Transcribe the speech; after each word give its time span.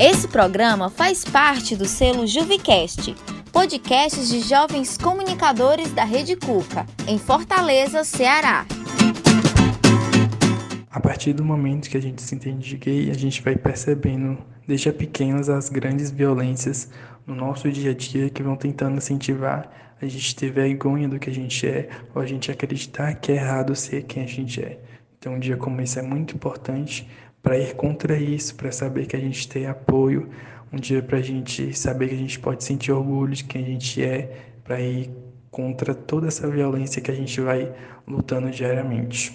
Esse 0.00 0.28
programa 0.28 0.88
faz 0.88 1.24
parte 1.24 1.74
do 1.74 1.84
selo 1.84 2.24
Juvicast, 2.24 3.16
podcasts 3.50 4.28
de 4.28 4.38
jovens 4.42 4.96
comunicadores 4.96 5.90
da 5.92 6.04
Rede 6.04 6.36
Cuca, 6.36 6.86
em 7.08 7.18
Fortaleza, 7.18 8.04
Ceará. 8.04 8.64
A 10.88 11.00
partir 11.00 11.32
do 11.32 11.44
momento 11.44 11.90
que 11.90 11.96
a 11.96 12.00
gente 12.00 12.22
se 12.22 12.32
entende 12.32 12.68
de 12.68 12.76
gay, 12.76 13.10
a 13.10 13.14
gente 13.14 13.42
vai 13.42 13.56
percebendo 13.56 14.38
desde 14.68 14.92
pequenas 14.92 15.48
as 15.48 15.68
grandes 15.68 16.12
violências 16.12 16.88
no 17.26 17.34
nosso 17.34 17.68
dia 17.68 17.90
a 17.90 17.94
dia 17.94 18.30
que 18.30 18.40
vão 18.40 18.54
tentando 18.54 18.98
incentivar 18.98 19.68
a 20.00 20.06
gente 20.06 20.36
ter 20.36 20.52
vergonha 20.52 21.08
do 21.08 21.18
que 21.18 21.28
a 21.28 21.34
gente 21.34 21.66
é 21.66 21.88
ou 22.14 22.22
a 22.22 22.26
gente 22.26 22.52
acreditar 22.52 23.14
que 23.14 23.32
é 23.32 23.34
errado 23.34 23.74
ser 23.74 24.04
quem 24.04 24.22
a 24.22 24.26
gente 24.28 24.62
é. 24.62 24.78
Então, 25.18 25.34
um 25.34 25.40
dia 25.40 25.56
como 25.56 25.80
esse 25.80 25.98
é 25.98 26.02
muito 26.02 26.36
importante 26.36 27.04
para 27.42 27.58
ir 27.58 27.74
contra 27.74 28.16
isso, 28.16 28.54
para 28.54 28.70
saber 28.72 29.06
que 29.06 29.16
a 29.16 29.20
gente 29.20 29.48
tem 29.48 29.66
apoio, 29.66 30.28
um 30.72 30.76
dia 30.76 31.02
para 31.02 31.18
a 31.18 31.22
gente 31.22 31.76
saber 31.76 32.08
que 32.08 32.14
a 32.14 32.18
gente 32.18 32.38
pode 32.38 32.62
sentir 32.64 32.92
orgulho 32.92 33.34
de 33.34 33.44
quem 33.44 33.64
a 33.64 33.66
gente 33.66 34.02
é, 34.02 34.30
para 34.64 34.80
ir 34.80 35.10
contra 35.50 35.94
toda 35.94 36.28
essa 36.28 36.48
violência 36.48 37.00
que 37.00 37.10
a 37.10 37.14
gente 37.14 37.40
vai 37.40 37.72
lutando 38.06 38.50
diariamente. 38.50 39.32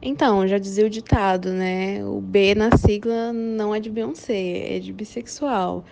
Então, 0.00 0.46
já 0.46 0.58
dizia 0.58 0.86
o 0.86 0.90
ditado, 0.90 1.50
né? 1.50 2.04
O 2.04 2.20
B 2.20 2.54
na 2.54 2.76
sigla 2.76 3.32
não 3.32 3.74
é 3.74 3.80
de 3.80 3.88
Beyoncé, 3.88 4.76
é 4.76 4.78
de 4.78 4.92
bissexual. 4.92 5.84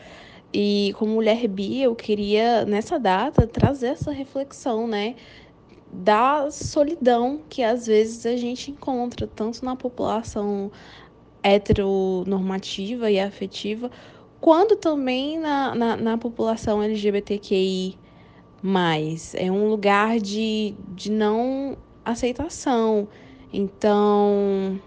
E 0.53 0.95
como 0.99 1.15
mulher 1.15 1.49
bi, 1.49 1.81
eu 1.81 1.95
queria, 1.95 2.67
nessa 2.67 2.99
data, 2.99 3.47
trazer 3.47 3.89
essa 3.89 4.13
reflexão, 4.13 4.87
né? 4.87 5.15
Da 5.93 6.51
solidão 6.51 7.43
que 7.49 7.63
às 7.63 7.87
vezes 7.87 8.25
a 8.25 8.35
gente 8.37 8.71
encontra, 8.71 9.27
tanto 9.27 9.65
na 9.65 9.77
população 9.77 10.73
heteronormativa 11.43 13.11
e 13.11 13.21
afetiva, 13.21 13.91
quanto 14.41 14.77
também 14.77 15.39
na, 15.39 15.75
na, 15.75 15.97
na 15.97 16.19
população 16.19 16.83
LGBTQI. 16.83 17.99
É 19.35 19.51
um 19.51 19.69
lugar 19.69 20.19
de, 20.19 20.75
de 20.89 21.11
não 21.11 21.77
aceitação. 22.05 23.09
Então, 23.53 24.81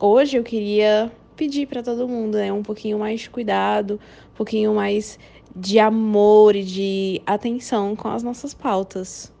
hoje 0.00 0.36
eu 0.36 0.44
queria 0.44 1.12
pedir 1.36 1.66
para 1.66 1.82
todo 1.82 2.08
mundo 2.08 2.38
né, 2.38 2.52
um 2.52 2.62
pouquinho 2.62 2.98
mais 2.98 3.20
de 3.20 3.30
cuidado, 3.30 4.00
um 4.32 4.36
pouquinho 4.36 4.74
mais 4.74 5.18
de 5.54 5.78
amor 5.78 6.56
e 6.56 6.64
de 6.64 7.22
atenção 7.26 7.94
com 7.94 8.08
as 8.08 8.22
nossas 8.22 8.54
pautas. 8.54 9.32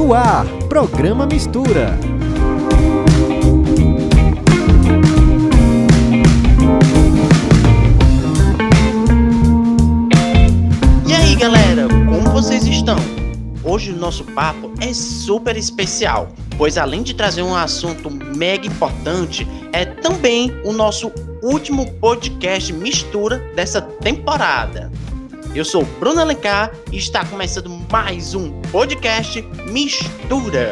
No 0.00 0.14
ar, 0.14 0.46
programa 0.66 1.26
Mistura. 1.26 1.94
E 11.06 11.12
aí, 11.12 11.34
galera, 11.34 11.86
como 12.08 12.30
vocês 12.30 12.64
estão? 12.64 12.96
Hoje 13.62 13.92
o 13.92 13.96
nosso 13.96 14.24
papo 14.24 14.72
é 14.80 14.94
super 14.94 15.54
especial, 15.54 16.30
pois 16.56 16.78
além 16.78 17.02
de 17.02 17.12
trazer 17.12 17.42
um 17.42 17.54
assunto 17.54 18.10
mega 18.10 18.66
importante, 18.66 19.46
é 19.70 19.84
também 19.84 20.50
o 20.64 20.72
nosso 20.72 21.12
último 21.42 21.92
podcast 22.00 22.72
mistura 22.72 23.36
dessa 23.54 23.82
temporada. 23.82 24.90
Eu 25.54 25.64
sou 25.64 25.84
Bruno 25.98 26.22
Alencar 26.22 26.72
e 26.90 26.96
está 26.96 27.22
começando 27.22 27.68
mais 27.90 28.36
um 28.36 28.52
podcast 28.70 29.42
Mistura. 29.66 30.70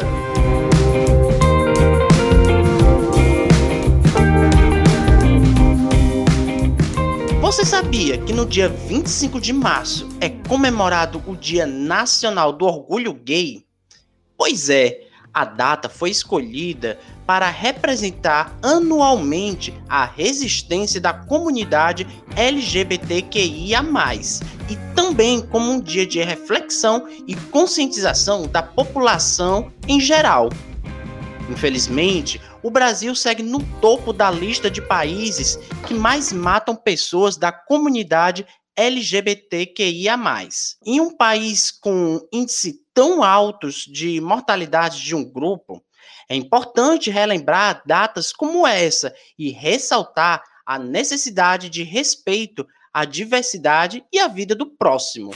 Você 7.41 7.65
sabia 7.65 8.17
que 8.19 8.31
no 8.31 8.45
dia 8.45 8.69
25 8.69 9.41
de 9.41 9.51
março 9.51 10.07
é 10.21 10.29
comemorado 10.29 11.21
o 11.27 11.35
Dia 11.35 11.65
Nacional 11.65 12.53
do 12.53 12.65
Orgulho 12.65 13.13
Gay? 13.13 13.65
Pois 14.37 14.69
é, 14.69 15.01
a 15.33 15.43
data 15.43 15.89
foi 15.89 16.11
escolhida 16.11 16.97
para 17.27 17.49
representar 17.49 18.57
anualmente 18.63 19.73
a 19.89 20.05
resistência 20.05 21.01
da 21.01 21.11
comunidade 21.11 22.07
LGBTQIA, 22.37 23.83
também 25.09 25.41
como 25.41 25.71
um 25.71 25.81
dia 25.81 26.05
de 26.05 26.21
reflexão 26.21 27.07
e 27.27 27.35
conscientização 27.35 28.45
da 28.45 28.61
população 28.61 29.73
em 29.87 29.99
geral. 29.99 30.49
Infelizmente, 31.49 32.39
o 32.61 32.69
Brasil 32.69 33.15
segue 33.15 33.41
no 33.41 33.63
topo 33.81 34.13
da 34.13 34.29
lista 34.29 34.69
de 34.69 34.83
países 34.83 35.57
que 35.87 35.95
mais 35.95 36.31
matam 36.31 36.75
pessoas 36.75 37.37
da 37.37 37.51
comunidade 37.51 38.45
LGBTQIA. 38.75 40.15
Em 40.85 41.01
um 41.01 41.17
país 41.17 41.71
com 41.71 42.21
índice 42.31 42.79
tão 42.93 43.23
altos 43.23 43.85
de 43.91 44.21
mortalidade 44.21 45.01
de 45.01 45.15
um 45.15 45.25
grupo, 45.25 45.83
é 46.29 46.35
importante 46.35 47.09
relembrar 47.09 47.81
datas 47.83 48.31
como 48.31 48.67
essa 48.67 49.11
e 49.39 49.49
ressaltar 49.49 50.43
a 50.67 50.77
necessidade 50.77 51.67
de 51.67 51.81
respeito 51.81 52.63
à 52.99 53.05
diversidade 53.05 54.03
e 54.11 54.19
à 54.19 54.27
vida 54.27 54.53
do 54.53 54.65
próximo. 54.65 55.31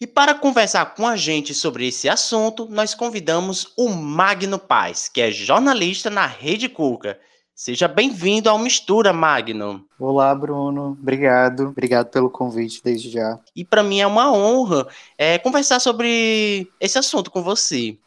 E 0.00 0.06
para 0.06 0.32
conversar 0.32 0.94
com 0.94 1.04
a 1.04 1.16
gente 1.16 1.52
sobre 1.52 1.88
esse 1.88 2.08
assunto, 2.08 2.68
nós 2.70 2.94
convidamos 2.94 3.72
o 3.76 3.88
Magno 3.88 4.56
Paz, 4.56 5.08
que 5.08 5.20
é 5.20 5.32
jornalista 5.32 6.08
na 6.08 6.24
Rede 6.24 6.68
Cuca. 6.68 7.18
Seja 7.52 7.88
bem-vindo 7.88 8.48
ao 8.48 8.60
Mistura, 8.60 9.12
Magno. 9.12 9.84
Olá, 9.98 10.32
Bruno. 10.36 10.96
Obrigado. 11.00 11.64
Obrigado 11.64 12.10
pelo 12.10 12.30
convite 12.30 12.80
desde 12.84 13.10
já. 13.10 13.40
E 13.56 13.64
para 13.64 13.82
mim 13.82 13.98
é 13.98 14.06
uma 14.06 14.30
honra 14.30 14.86
é, 15.18 15.38
conversar 15.38 15.80
sobre 15.80 16.70
esse 16.78 16.96
assunto 16.96 17.28
com 17.28 17.42
você. 17.42 17.98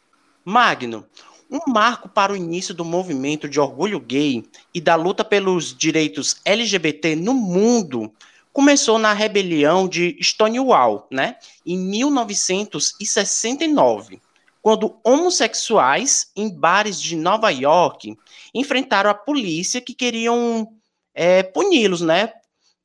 Magno, 0.42 1.04
um 1.50 1.70
marco 1.70 2.08
para 2.08 2.32
o 2.32 2.36
início 2.36 2.72
do 2.72 2.86
movimento 2.86 3.46
de 3.46 3.60
orgulho 3.60 4.00
gay 4.00 4.44
e 4.72 4.80
da 4.80 4.94
luta 4.94 5.24
pelos 5.24 5.76
direitos 5.76 6.40
LGBT 6.46 7.16
no 7.16 7.34
mundo 7.34 8.10
começou 8.52 8.98
na 8.98 9.12
rebelião 9.12 9.86
de 9.88 10.16
Stonewall, 10.20 11.06
né, 11.10 11.36
em 11.64 11.78
1969, 11.78 14.20
quando 14.60 14.98
homossexuais 15.04 16.32
em 16.36 16.50
bares 16.50 17.00
de 17.00 17.14
Nova 17.16 17.50
York 17.50 18.18
enfrentaram 18.54 19.08
a 19.10 19.14
polícia 19.14 19.80
que 19.80 19.94
queriam 19.94 20.68
é, 21.14 21.42
puni-los, 21.42 22.02
né? 22.02 22.34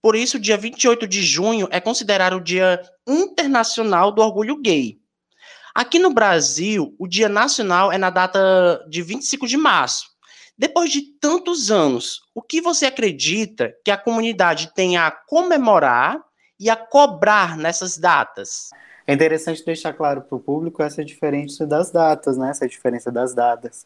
Por 0.01 0.15
isso, 0.15 0.39
dia 0.39 0.55
28 0.55 1.05
de 1.07 1.21
junho 1.23 1.67
é 1.71 1.81
considerado 1.81 2.37
o 2.37 2.43
Dia 2.43 2.81
Internacional 3.07 4.11
do 4.11 4.21
Orgulho 4.21 4.61
Gay. 4.61 4.99
Aqui 5.73 5.97
no 5.99 6.13
Brasil, 6.13 6.95
o 6.97 7.07
Dia 7.07 7.27
Nacional 7.27 7.91
é 7.91 7.97
na 7.97 8.09
data 8.09 8.85
de 8.87 9.01
25 9.01 9.45
de 9.45 9.57
março, 9.57 10.14
depois 10.57 10.89
de 10.89 11.01
tantos 11.01 11.69
anos, 11.69 12.21
o 12.33 12.41
que 12.41 12.61
você 12.61 12.85
acredita 12.85 13.75
que 13.83 13.91
a 13.91 13.97
comunidade 13.97 14.73
tem 14.73 14.95
a 14.95 15.11
comemorar 15.11 16.23
e 16.57 16.69
a 16.69 16.75
cobrar 16.77 17.57
nessas 17.57 17.97
datas? 17.97 18.69
É 19.05 19.13
interessante 19.13 19.65
deixar 19.65 19.93
claro 19.93 20.21
para 20.21 20.35
o 20.35 20.39
público 20.39 20.81
essa 20.81 21.03
diferença 21.03 21.67
das 21.67 21.91
datas, 21.91 22.37
né? 22.37 22.49
Essa 22.49 22.67
diferença 22.67 23.11
das 23.11 23.33
datas. 23.33 23.85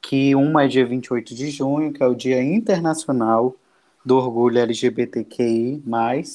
Que 0.00 0.34
uma 0.34 0.64
é 0.64 0.68
dia 0.68 0.86
28 0.86 1.34
de 1.34 1.50
junho, 1.50 1.92
que 1.92 2.02
é 2.02 2.06
o 2.06 2.14
Dia 2.14 2.42
Internacional 2.42 3.56
do 4.04 4.16
Orgulho 4.16 4.58
LGBTQI, 4.58 5.82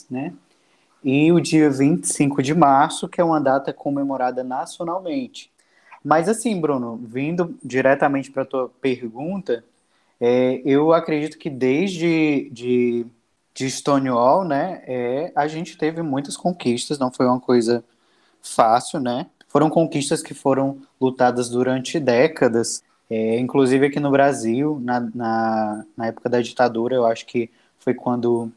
né? 0.09 0.33
E 1.03 1.31
o 1.31 1.39
dia 1.39 1.69
25 1.69 2.43
de 2.43 2.53
março, 2.53 3.07
que 3.07 3.21
é 3.21 3.23
uma 3.23 3.39
data 3.39 3.71
comemorada 3.71 4.43
nacionalmente. 4.43 5.49
Mas 6.03 6.27
assim, 6.27 6.59
Bruno, 6.59 6.97
vindo 6.97 7.57
diretamente 7.63 8.31
para 8.31 8.43
a 8.43 8.45
tua 8.45 8.69
pergunta, 8.81 9.63
é, 10.19 10.61
eu 10.65 10.91
acredito 10.93 11.37
que 11.37 11.49
desde 11.49 12.49
de, 12.51 13.05
de 13.53 13.69
Stonewall, 13.71 14.43
né, 14.43 14.83
é, 14.85 15.31
a 15.35 15.47
gente 15.47 15.77
teve 15.77 16.01
muitas 16.01 16.35
conquistas, 16.35 16.99
não 16.99 17.11
foi 17.11 17.25
uma 17.25 17.39
coisa 17.39 17.83
fácil, 18.41 18.99
né? 18.99 19.27
Foram 19.47 19.69
conquistas 19.69 20.21
que 20.21 20.33
foram 20.33 20.77
lutadas 20.99 21.49
durante 21.49 21.99
décadas, 21.99 22.83
é, 23.09 23.39
inclusive 23.39 23.87
aqui 23.87 23.99
no 23.99 24.11
Brasil, 24.11 24.79
na, 24.83 24.99
na, 24.99 25.85
na, 25.97 26.07
época 26.07 26.29
da 26.29 26.41
ditadura, 26.41 26.95
eu 26.95 27.05
acho 27.05 27.25
que 27.25 27.49
foi 27.79 27.93
quando 27.93 28.51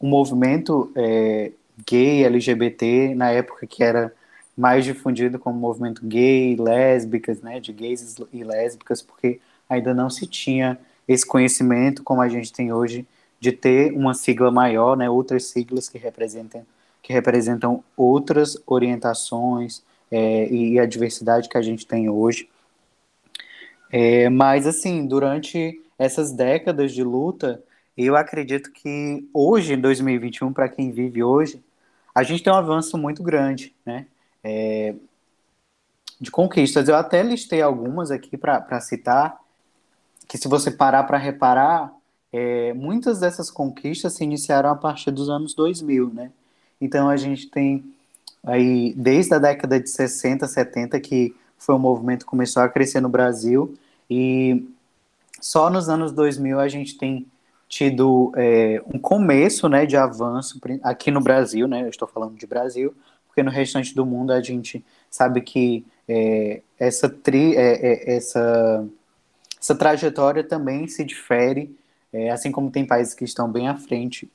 o 0.00 0.06
movimento 0.06 0.90
é, 0.96 1.52
gay, 1.86 2.24
LGBT, 2.24 3.14
na 3.14 3.30
época 3.30 3.66
que 3.66 3.84
era 3.84 4.12
mais 4.56 4.84
difundido 4.84 5.38
como 5.38 5.58
movimento 5.58 6.04
gay, 6.04 6.56
lésbicas, 6.56 7.40
né, 7.42 7.60
de 7.60 7.72
gays 7.72 8.16
e 8.32 8.44
lésbicas, 8.44 9.02
porque 9.02 9.40
ainda 9.68 9.94
não 9.94 10.10
se 10.10 10.26
tinha 10.26 10.78
esse 11.06 11.26
conhecimento 11.26 12.02
como 12.02 12.20
a 12.20 12.28
gente 12.28 12.52
tem 12.52 12.72
hoje 12.72 13.06
de 13.38 13.52
ter 13.52 13.92
uma 13.92 14.14
sigla 14.14 14.50
maior, 14.50 14.96
né, 14.96 15.08
outras 15.08 15.46
siglas 15.46 15.88
que 15.88 15.98
representam 15.98 16.64
que 17.02 17.12
representam 17.12 17.84
outras 17.94 18.56
orientações 18.66 19.82
é, 20.10 20.48
e 20.48 20.78
a 20.78 20.86
diversidade 20.86 21.50
que 21.50 21.58
a 21.58 21.60
gente 21.60 21.86
tem 21.86 22.08
hoje. 22.08 22.48
É, 23.92 24.30
mas, 24.30 24.66
assim, 24.66 25.06
durante 25.06 25.80
essas 25.98 26.32
décadas 26.32 26.94
de 26.94 27.04
luta, 27.04 27.62
eu 27.96 28.16
acredito 28.16 28.72
que 28.72 29.28
hoje, 29.34 29.74
em 29.74 29.80
2021, 29.80 30.50
para 30.52 30.68
quem 30.68 30.90
vive 30.90 31.22
hoje, 31.22 31.62
a 32.14 32.22
gente 32.22 32.42
tem 32.42 32.52
um 32.52 32.56
avanço 32.56 32.96
muito 32.96 33.22
grande, 33.22 33.74
né? 33.84 34.06
É, 34.42 34.94
de 36.18 36.30
conquistas. 36.30 36.88
Eu 36.88 36.96
até 36.96 37.22
listei 37.22 37.60
algumas 37.60 38.10
aqui 38.10 38.36
para 38.36 38.80
citar, 38.80 39.38
que 40.26 40.38
se 40.38 40.48
você 40.48 40.70
parar 40.70 41.04
para 41.04 41.18
reparar, 41.18 41.92
é, 42.32 42.72
muitas 42.74 43.20
dessas 43.20 43.50
conquistas 43.50 44.14
se 44.14 44.24
iniciaram 44.24 44.70
a 44.70 44.76
partir 44.76 45.10
dos 45.10 45.28
anos 45.28 45.54
2000, 45.54 46.12
né? 46.12 46.30
Então 46.80 47.08
a 47.08 47.16
gente 47.16 47.48
tem 47.48 47.84
aí 48.42 48.92
desde 48.96 49.34
a 49.34 49.38
década 49.38 49.80
de 49.80 49.88
60, 49.88 50.46
70 50.46 51.00
que 51.00 51.34
foi 51.56 51.74
um 51.74 51.78
movimento 51.78 52.24
que 52.24 52.30
começou 52.30 52.62
a 52.62 52.68
crescer 52.68 53.00
no 53.00 53.08
Brasil 53.08 53.74
e 54.10 54.68
só 55.40 55.70
nos 55.70 55.88
anos 55.88 56.12
2000 56.12 56.58
a 56.58 56.68
gente 56.68 56.96
tem 56.98 57.26
tido 57.68 58.32
é, 58.36 58.82
um 58.92 58.98
começo, 58.98 59.68
né, 59.68 59.86
de 59.86 59.96
avanço 59.96 60.60
aqui 60.82 61.10
no 61.10 61.20
Brasil, 61.20 61.66
né? 61.66 61.82
Eu 61.82 61.88
estou 61.88 62.06
falando 62.06 62.36
de 62.36 62.46
Brasil, 62.46 62.94
porque 63.26 63.42
no 63.42 63.50
restante 63.50 63.94
do 63.94 64.06
mundo 64.06 64.32
a 64.32 64.40
gente 64.40 64.84
sabe 65.10 65.40
que 65.40 65.84
é, 66.08 66.62
essa, 66.78 67.08
tri, 67.08 67.56
é, 67.56 68.12
é 68.12 68.16
essa, 68.16 68.86
essa 69.64 69.74
trajetória 69.74 70.44
também 70.44 70.86
se 70.86 71.02
difere, 71.02 71.74
é, 72.12 72.30
assim 72.30 72.52
como 72.52 72.70
tem 72.70 72.86
países 72.86 73.14
que 73.14 73.24
estão 73.24 73.50
bem 73.50 73.66
à 73.66 73.74
frente 73.74 74.30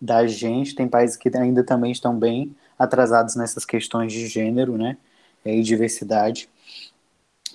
da 0.00 0.26
gente, 0.26 0.74
tem 0.74 0.88
países 0.88 1.16
que 1.16 1.30
ainda 1.36 1.62
também 1.62 1.92
estão 1.92 2.18
bem 2.18 2.52
atrasados 2.76 3.36
nessas 3.36 3.64
questões 3.64 4.12
de 4.12 4.26
gênero, 4.26 4.76
né, 4.76 4.96
é, 5.44 5.54
e 5.54 5.62
diversidade. 5.62 6.48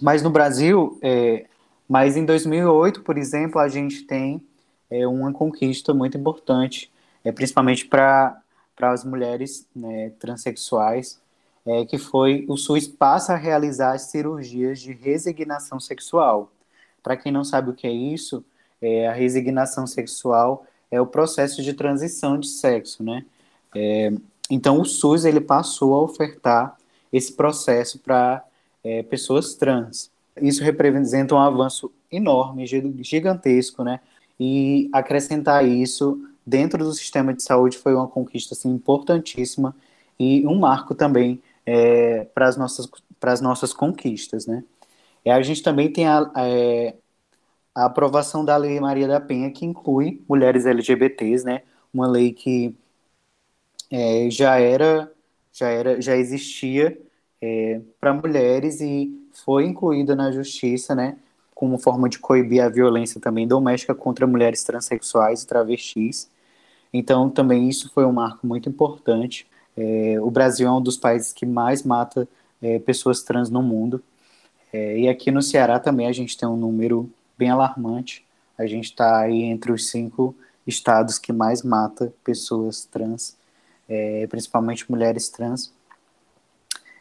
Mas 0.02 0.24
no 0.24 0.30
Brasil, 0.30 0.98
é, 1.02 1.48
mas 1.86 2.16
em 2.16 2.24
2008, 2.24 3.02
por 3.02 3.18
exemplo, 3.18 3.60
a 3.60 3.68
gente 3.68 4.04
tem 4.04 4.42
é, 4.90 5.06
uma 5.06 5.34
conquista 5.34 5.94
muito 5.94 6.18
importante, 6.18 6.90
é, 7.26 7.32
principalmente 7.34 7.86
para 7.86 8.42
as 8.80 9.04
mulheres 9.04 9.68
né, 9.76 10.12
transexuais, 10.18 11.20
é, 11.66 11.86
que 11.86 11.98
foi 11.98 12.46
o 12.48 12.56
SUS 12.56 12.88
passa 12.88 13.34
a 13.34 13.36
realizar 13.36 13.92
as 13.92 14.04
cirurgias 14.04 14.80
de 14.80 14.94
resignação 14.94 15.78
sexual. 15.78 16.54
Para 17.07 17.15
quem 17.15 17.31
não 17.31 17.45
sabe 17.45 17.69
o 17.69 17.74
que 17.74 17.88
é 17.88 17.92
isso, 17.92 18.44
é, 18.81 19.07
a 19.07 19.13
resignação 19.13 19.88
sexual 19.88 20.65
é 20.92 21.00
o 21.00 21.07
processo 21.07 21.63
de 21.63 21.71
transição 21.74 22.38
de 22.38 22.50
sexo, 22.50 23.01
né? 23.01 23.24
É, 23.74 24.12
então 24.51 24.81
o 24.81 24.83
SUS 24.83 25.24
ele 25.24 25.39
passou 25.39 25.95
a 25.95 26.01
ofertar 26.01 26.75
esse 27.13 27.31
processo 27.31 27.98
para 28.00 28.44
é, 28.83 29.04
pessoas 29.04 29.56
trans. 29.56 30.12
Isso 30.42 30.62
representa 30.62 31.33
um 31.33 31.39
avanço 31.39 31.89
enorme, 32.12 32.68
gigantesco, 32.68 33.86
né? 33.86 34.01
E 34.38 34.89
acrescentar 34.92 35.65
isso 35.65 36.21
dentro 36.45 36.83
do 36.83 36.92
sistema 36.92 37.33
de 37.33 37.42
saúde 37.42 37.77
foi 37.77 37.95
uma 37.95 38.09
conquista 38.09 38.54
assim, 38.54 38.69
importantíssima 38.69 39.74
e 40.19 40.45
um 40.45 40.59
marco 40.59 40.94
também 40.94 41.42
é, 41.65 42.25
para 42.36 42.50
as 42.50 42.57
nossas, 42.57 42.86
as 43.21 43.39
nossas 43.39 43.71
conquistas, 43.71 44.45
né? 44.45 44.62
E 45.28 45.30
a 45.30 45.42
gente 45.42 45.62
também 45.62 45.92
tem 45.92 46.08
a, 46.08 46.32
é, 46.38 46.96
a 47.76 47.84
aprovação 47.84 48.46
da 48.46 48.56
Lei 48.56 48.80
Maria 48.80 49.10
da 49.10 49.20
Penha, 49.20 49.52
que 49.52 49.66
inclui 49.66 50.24
mulheres 50.26 50.66
LGBTs, 50.66 51.46
né? 51.46 51.64
Uma 51.94 52.08
lei 52.08 52.32
que 52.32 52.74
é, 53.92 54.30
já 54.32 54.58
era, 54.58 55.12
já 55.52 55.68
era, 55.68 56.02
já 56.02 56.16
existia 56.16 56.98
é, 57.42 57.82
para 58.00 58.14
mulheres 58.14 58.80
e 58.80 59.12
foi 59.34 59.66
incluída 59.66 60.16
na 60.16 60.32
justiça, 60.32 60.96
né? 60.96 61.18
Como 61.54 61.78
forma 61.78 62.08
de 62.08 62.20
coibir 62.20 62.64
a 62.64 62.70
violência 62.70 63.20
também 63.20 63.46
doméstica 63.46 63.94
contra 63.94 64.26
mulheres 64.26 64.64
transexuais 64.64 65.44
e 65.44 65.48
travestis. 65.48 66.32
Então, 66.94 67.30
também 67.30 67.68
isso 67.68 67.92
foi 67.94 68.06
um 68.06 68.14
marco 68.14 68.48
muito 68.48 68.70
importante. 68.70 69.46
É, 69.76 70.22
o 70.22 70.32
Brasil 70.32 70.70
é 70.70 70.72
um 70.72 70.82
dos 70.82 70.96
países 70.96 71.34
que 71.34 71.46
mais 71.46 71.84
mata 71.84 72.26
é, 72.62 72.80
pessoas 72.80 73.24
trans 73.24 73.50
no 73.50 73.62
mundo. 73.62 74.02
É, 74.78 75.00
e 75.00 75.10
aqui 75.10 75.32
no 75.32 75.42
Ceará 75.42 75.80
também 75.80 76.08
a 76.08 76.12
gente 76.12 76.38
tem 76.38 76.48
um 76.48 76.58
número 76.58 77.10
bem 77.38 77.50
alarmante. 77.50 78.26
A 78.58 78.66
gente 78.66 78.86
está 78.86 79.20
aí 79.20 79.44
entre 79.44 79.72
os 79.72 79.90
cinco 79.90 80.36
estados 80.66 81.18
que 81.18 81.32
mais 81.32 81.64
mata 81.64 82.14
pessoas 82.24 82.86
trans, 82.86 83.38
é, 83.88 84.28
principalmente 84.28 84.90
mulheres 84.90 85.30
trans. 85.30 85.74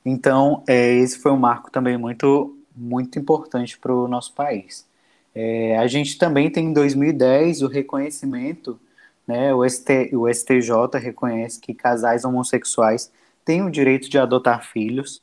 Então, 0.05 0.63
é, 0.69 0.95
esse 0.95 1.19
foi 1.19 1.33
um 1.33 1.39
marco 1.39 1.71
também 1.71 1.97
muito, 1.99 2.57
muito 2.75 3.19
importante 3.19 3.79
para 3.79 3.93
o 3.93 4.07
nosso 4.07 4.33
país. 4.35 4.87
É, 5.35 5.77
a 5.79 5.87
gente 5.87 6.17
também 6.17 6.51
tem 6.51 6.67
em 6.67 6.73
2010 6.73 7.63
o 7.63 7.67
reconhecimento 7.67 8.79
né? 9.27 9.53
O, 9.53 9.69
ST, 9.69 10.15
o 10.15 10.33
STJ 10.33 10.99
reconhece 11.01 11.59
que 11.59 11.75
casais 11.75 12.25
homossexuais 12.25 13.11
têm 13.45 13.63
o 13.63 13.71
direito 13.71 14.09
de 14.09 14.19
adotar 14.19 14.65
filhos. 14.65 15.21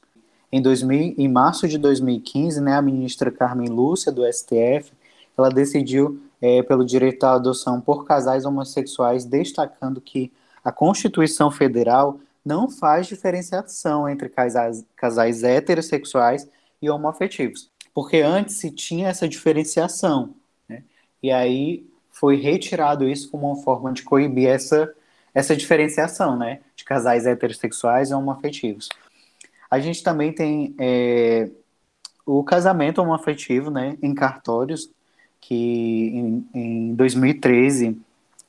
Em, 0.54 0.62
2000, 0.62 1.16
em 1.18 1.28
março 1.28 1.68
de 1.68 1.80
2015, 1.80 2.62
né, 2.62 2.76
a 2.76 2.82
ministra 2.82 3.32
Carmen 3.32 3.70
Lúcia, 3.70 4.12
do 4.12 4.22
STF, 4.32 4.94
ela 5.36 5.50
decidiu 5.50 6.22
é, 6.40 6.62
pelo 6.62 6.86
direito 6.86 7.24
à 7.24 7.34
adoção 7.34 7.82
por 7.82 8.06
casais 8.06 8.46
homossexuais, 8.46 9.26
destacando 9.26 10.00
que 10.00 10.32
a 10.64 10.72
Constituição 10.72 11.50
Federal 11.50 12.20
não 12.46 12.70
faz 12.70 13.08
diferenciação 13.08 14.08
entre 14.08 14.30
casais, 14.30 14.86
casais 14.96 15.44
heterossexuais 15.44 16.48
e 16.80 16.88
homoafetivos, 16.88 17.72
porque 17.92 18.18
antes 18.18 18.58
se 18.58 18.70
tinha 18.70 19.08
essa 19.08 19.28
diferenciação. 19.28 20.36
Né? 20.70 20.84
E 21.24 21.32
aí 21.32 21.84
foi 22.12 22.36
retirado 22.36 23.10
isso 23.10 23.32
como 23.32 23.48
uma 23.48 23.64
forma 23.64 23.92
de 23.92 24.04
coibir 24.04 24.50
essa, 24.50 24.94
essa 25.34 25.56
diferenciação, 25.56 26.38
né, 26.38 26.60
de 26.76 26.84
casais 26.86 27.26
heterossexuais 27.26 28.12
e 28.12 28.14
homoafetivos. 28.14 28.88
A 29.74 29.80
gente 29.80 30.04
também 30.04 30.32
tem 30.32 30.76
é, 30.78 31.50
o 32.24 32.44
casamento 32.44 33.02
homoafetivo, 33.02 33.72
né, 33.72 33.98
em 34.04 34.14
cartórios, 34.14 34.88
que 35.42 36.12
em, 36.14 36.48
em 36.54 36.94
2013 36.94 38.00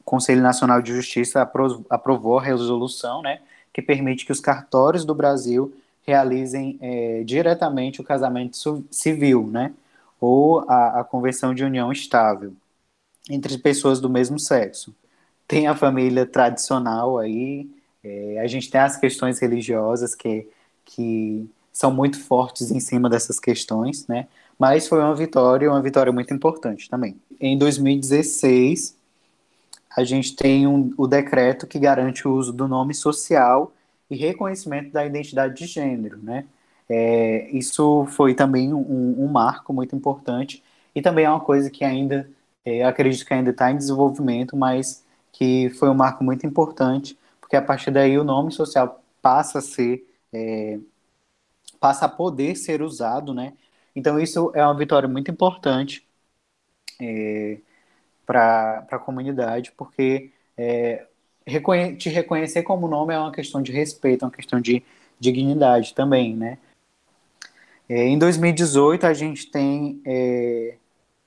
o 0.01 0.05
Conselho 0.05 0.43
Nacional 0.43 0.83
de 0.83 0.95
Justiça 0.95 1.41
aprovou 1.89 2.39
a 2.39 2.43
resolução, 2.43 3.23
né, 3.23 3.41
que 3.73 3.81
permite 3.81 4.27
que 4.27 4.33
os 4.33 4.39
cartórios 4.39 5.07
do 5.07 5.15
Brasil 5.15 5.75
realizem 6.07 6.79
é, 6.79 7.23
diretamente 7.25 8.03
o 8.03 8.05
casamento 8.05 8.59
civil, 8.91 9.47
né, 9.47 9.73
ou 10.21 10.61
a, 10.69 11.01
a 11.01 11.05
conversão 11.05 11.55
de 11.55 11.65
união 11.65 11.91
estável 11.91 12.53
entre 13.31 13.57
pessoas 13.57 13.99
do 13.99 14.11
mesmo 14.11 14.39
sexo. 14.39 14.95
Tem 15.49 15.69
a 15.69 15.75
família 15.75 16.27
tradicional 16.27 17.17
aí, 17.17 17.67
é, 18.05 18.41
a 18.41 18.47
gente 18.47 18.71
tem 18.71 18.83
as 18.83 18.99
questões 18.99 19.39
religiosas 19.39 20.15
que, 20.15 20.47
que 20.85 21.49
são 21.73 21.93
muito 21.93 22.21
fortes 22.21 22.71
em 22.71 22.81
cima 22.81 23.09
dessas 23.11 23.41
questões, 23.41 24.07
né? 24.07 24.27
Mas 24.59 24.87
foi 24.87 25.01
uma 25.01 25.15
vitória, 25.15 25.69
uma 25.69 25.83
vitória 25.83 26.13
muito 26.13 26.33
importante 26.33 26.89
também. 26.89 27.17
Em 27.41 27.59
2016, 27.59 28.97
a 29.97 30.05
gente 30.05 30.37
tem 30.37 30.67
um, 30.67 30.93
o 30.97 31.07
decreto 31.07 31.67
que 31.67 31.79
garante 31.79 32.27
o 32.27 32.35
uso 32.35 32.53
do 32.53 32.69
nome 32.69 32.95
social 32.95 33.73
e 34.11 34.17
reconhecimento 34.17 34.93
da 34.93 35.05
identidade 35.05 35.55
de 35.55 35.67
gênero, 35.67 36.19
né? 36.23 36.45
É, 36.89 37.49
isso 37.51 38.07
foi 38.11 38.35
também 38.35 38.73
um, 38.75 39.25
um 39.25 39.27
marco 39.27 39.73
muito 39.73 39.97
importante 39.97 40.63
e 40.95 41.01
também 41.01 41.25
é 41.25 41.31
uma 41.31 41.41
coisa 41.41 41.71
que 41.71 41.83
ainda 41.83 42.29
é, 42.65 42.85
acredito 42.85 43.25
que 43.27 43.35
ainda 43.35 43.51
está 43.51 43.71
em 43.71 43.77
desenvolvimento, 43.77 44.57
mas 44.57 45.05
que 45.33 45.71
foi 45.71 45.89
um 45.89 45.95
marco 45.95 46.23
muito 46.23 46.47
importante, 46.47 47.19
porque 47.41 47.57
a 47.57 47.63
partir 47.63 47.91
daí 47.91 48.19
o 48.19 48.25
nome 48.25 48.53
social 48.53 49.03
passa 49.21 49.59
a 49.59 49.63
ser, 49.63 50.05
é, 50.35 50.79
passa 51.81 52.07
a 52.07 52.09
poder 52.09 52.57
ser 52.57 52.83
usado, 52.83 53.33
né? 53.35 53.55
Então 53.95 54.19
isso 54.19 54.51
é 54.55 54.63
uma 54.65 54.77
vitória 54.77 55.09
muito 55.09 55.31
importante 55.31 56.07
é, 57.01 57.59
para 58.27 58.87
a 58.91 58.99
comunidade, 58.99 59.73
porque 59.77 60.31
é, 60.57 61.07
reconhe 61.47 61.97
te 61.97 62.09
reconhecer 62.09 62.63
como 62.63 62.89
nome 62.89 63.15
é 63.15 63.19
uma 63.19 63.33
questão 63.33 63.63
de 63.63 63.73
respeito, 63.73 64.25
é 64.25 64.27
uma 64.27 64.33
questão 64.33 64.61
de 64.61 64.83
dignidade 65.21 65.95
também, 65.95 66.35
né? 66.35 66.59
É, 67.89 68.07
em 68.07 68.19
2018 68.19 69.07
a 69.07 69.13
gente 69.13 69.51
tem 69.51 70.01
é, 70.07 70.77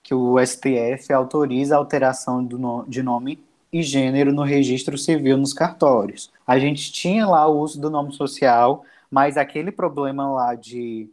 que 0.01 0.13
o 0.13 0.37
STF 0.43 1.13
autoriza 1.13 1.75
a 1.75 1.77
alteração 1.77 2.41
no, 2.41 2.85
de 2.87 3.03
nome 3.03 3.39
e 3.71 3.83
gênero 3.83 4.33
no 4.33 4.43
registro 4.43 4.97
civil 4.97 5.37
nos 5.37 5.53
cartórios. 5.53 6.31
A 6.45 6.57
gente 6.57 6.91
tinha 6.91 7.27
lá 7.27 7.47
o 7.47 7.59
uso 7.59 7.79
do 7.79 7.89
nome 7.89 8.13
social, 8.13 8.83
mas 9.11 9.37
aquele 9.37 9.71
problema 9.71 10.29
lá 10.31 10.55
de 10.55 11.09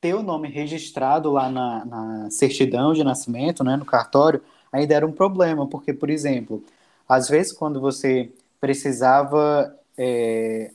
ter 0.00 0.14
o 0.14 0.22
nome 0.22 0.48
registrado 0.48 1.30
lá 1.32 1.50
na, 1.50 1.84
na 1.84 2.30
certidão 2.30 2.92
de 2.92 3.04
nascimento, 3.04 3.64
né, 3.64 3.76
no 3.76 3.84
cartório, 3.86 4.42
ainda 4.72 4.94
era 4.94 5.06
um 5.06 5.12
problema, 5.12 5.66
porque, 5.68 5.92
por 5.94 6.10
exemplo, 6.10 6.62
às 7.08 7.28
vezes 7.28 7.52
quando 7.52 7.80
você 7.80 8.32
precisava 8.60 9.74
é, 9.98 10.72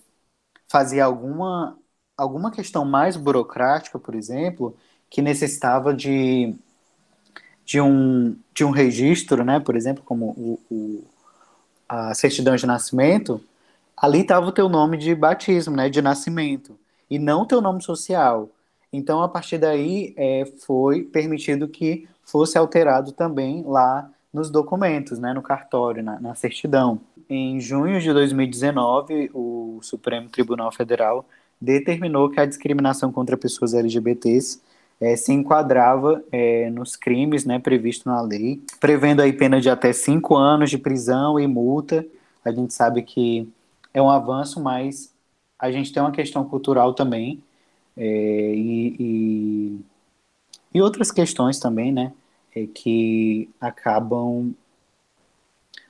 fazer 0.70 1.02
alguma, 1.02 1.78
alguma 2.18 2.52
questão 2.52 2.86
mais 2.86 3.18
burocrática, 3.18 4.00
por 4.00 4.16
exemplo, 4.16 4.76
que 5.10 5.22
necessitava 5.22 5.94
de 5.94 6.56
de 7.66 7.80
um, 7.80 8.36
de 8.54 8.66
um 8.66 8.72
registro, 8.72 9.44
né, 9.44 9.60
por 9.60 9.76
exemplo, 9.76 10.04
como 10.04 10.28
o, 10.32 10.60
o 10.72 11.04
a 11.90 12.14
certidão 12.16 12.56
de 12.56 12.66
nascimento, 12.66 13.42
ali 14.02 14.22
estava 14.22 14.48
o 14.48 14.52
teu 14.52 14.70
nome 14.70 14.98
de 14.98 15.14
batismo, 15.14 15.76
né, 15.76 15.90
de 15.90 16.02
nascimento, 16.02 16.78
e 17.10 17.20
não 17.20 17.42
o 17.42 17.46
teu 17.46 17.62
nome 17.62 17.82
social. 17.82 18.50
Então, 18.92 19.22
a 19.22 19.28
partir 19.28 19.58
daí, 19.58 20.14
é, 20.18 20.46
foi 20.66 21.04
permitido 21.04 21.68
que 21.68 22.08
fosse 22.24 22.58
alterado 22.58 23.12
também 23.12 23.64
lá 23.66 24.10
nos 24.34 24.50
documentos, 24.50 25.20
né, 25.20 25.34
no 25.34 25.42
cartório, 25.42 26.04
na, 26.04 26.20
na 26.20 26.36
certidão. 26.36 27.00
Em 27.30 27.60
junho 27.60 28.00
de 28.00 28.12
2019, 28.12 29.32
o 29.34 29.80
Supremo 29.82 30.30
Tribunal 30.30 30.72
Federal 30.72 31.26
determinou 31.62 32.30
que 32.30 32.40
a 32.40 32.46
discriminação 32.46 33.12
contra 33.12 33.38
pessoas 33.38 33.74
LGBTs 33.74 34.62
é, 35.02 35.16
se 35.16 35.32
enquadrava 35.32 36.24
é, 36.32 36.70
nos 36.70 36.96
crimes 36.96 37.46
né, 37.46 37.60
previstos 37.60 38.06
na 38.06 38.22
lei, 38.22 38.62
prevendo 38.80 39.22
aí 39.22 39.34
pena 39.34 39.62
de 39.62 39.70
até 39.70 39.94
cinco 39.94 40.36
anos 40.36 40.70
de 40.70 40.78
prisão 40.78 41.40
e 41.40 41.48
multa. 41.48 42.06
A 42.44 42.52
gente 42.52 42.74
sabe 42.74 43.02
que 43.02 43.48
é 43.94 44.02
um 44.02 44.10
avanço, 44.10 44.62
mas 44.62 45.14
a 45.58 45.72
gente 45.72 45.92
tem 45.92 46.02
uma 46.02 46.12
questão 46.12 46.44
cultural 46.46 46.94
também 46.94 47.44
é, 47.98 48.04
e, 48.56 48.96
e, 49.00 49.82
e, 50.74 50.82
outras 50.82 51.12
questões 51.12 51.60
também, 51.60 51.92
né, 51.92 52.14
é, 52.56 52.66
que 52.66 53.50
acabam 53.60 54.54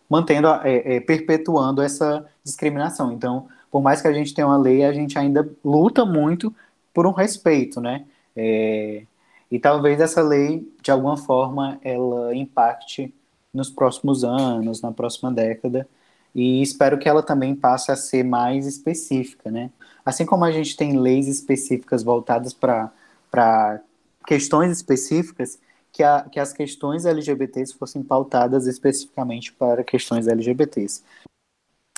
mantendo, 0.10 0.48
é, 0.64 0.96
é, 0.96 1.00
perpetuando 1.00 1.82
essa 1.82 2.26
discriminação. 2.44 3.12
Então, 3.12 3.48
por 3.70 3.82
mais 3.82 4.02
que 4.02 4.08
a 4.08 4.14
gente 4.14 4.34
tenha 4.34 4.48
uma 4.48 4.58
lei, 4.58 4.84
a 4.84 4.92
gente 4.92 5.20
ainda 5.20 5.48
luta 5.64 6.04
muito 6.04 6.54
por 6.94 7.06
um 7.06 7.12
respeito, 7.12 7.80
né? 7.80 8.06
É, 8.36 9.04
e 9.52 9.60
talvez 9.60 10.00
essa 10.00 10.22
lei, 10.22 10.68
de 10.82 10.90
alguma 10.92 11.18
forma, 11.18 11.80
ela 11.84 12.36
impacte 12.36 13.14
nos 13.54 13.70
próximos 13.70 14.24
anos, 14.24 14.82
na 14.82 14.92
próxima 14.92 15.32
década, 15.32 15.88
e 16.34 16.62
espero 16.62 16.98
que 16.98 17.10
ela 17.10 17.24
também 17.24 17.56
passe 17.56 17.92
a 17.92 17.96
ser 17.96 18.24
mais 18.24 18.66
específica, 18.66 19.50
né? 19.50 19.70
Assim 20.06 20.26
como 20.26 20.46
a 20.46 20.52
gente 20.52 20.76
tem 20.76 20.98
leis 20.98 21.28
específicas 21.28 22.04
voltadas 22.04 22.54
para 22.54 23.82
questões 24.26 24.72
específicas, 24.72 25.60
que, 25.92 26.04
a, 26.04 26.22
que 26.24 26.40
as 26.40 26.54
questões 26.54 27.06
LGBTs 27.06 27.74
fossem 27.74 28.04
pautadas 28.04 28.68
especificamente 28.68 29.52
para 29.52 29.84
questões 29.84 30.28
LGBTs. 30.28 31.04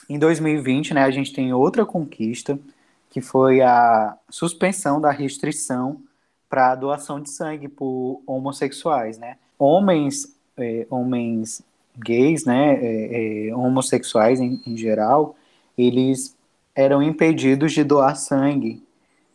Em 0.10 0.18
2020, 0.18 0.94
né, 0.94 1.04
a 1.04 1.12
gente 1.12 1.34
tem 1.34 1.54
outra 1.54 1.86
conquista, 1.86 2.60
que 3.10 3.22
foi 3.22 3.62
a 3.62 4.18
suspensão 4.30 5.00
da 5.00 5.12
restrição 5.12 6.02
para 6.50 6.76
doação 6.76 7.22
de 7.22 7.30
sangue 7.30 7.68
por 7.68 8.22
homossexuais, 8.26 9.18
né? 9.18 9.38
Homens, 9.58 10.36
é, 10.58 10.86
homens 10.90 11.62
gays, 11.98 12.46
né, 12.46 12.74
é, 12.76 13.48
é, 13.50 13.56
homossexuais 13.56 14.40
em, 14.40 14.62
em, 14.66 14.78
geral, 14.78 15.36
eles 15.78 16.36
eram 16.76 17.02
impedidos 17.02 17.74
de 17.74 17.84
doar 17.84 18.16
sangue. 18.16 18.84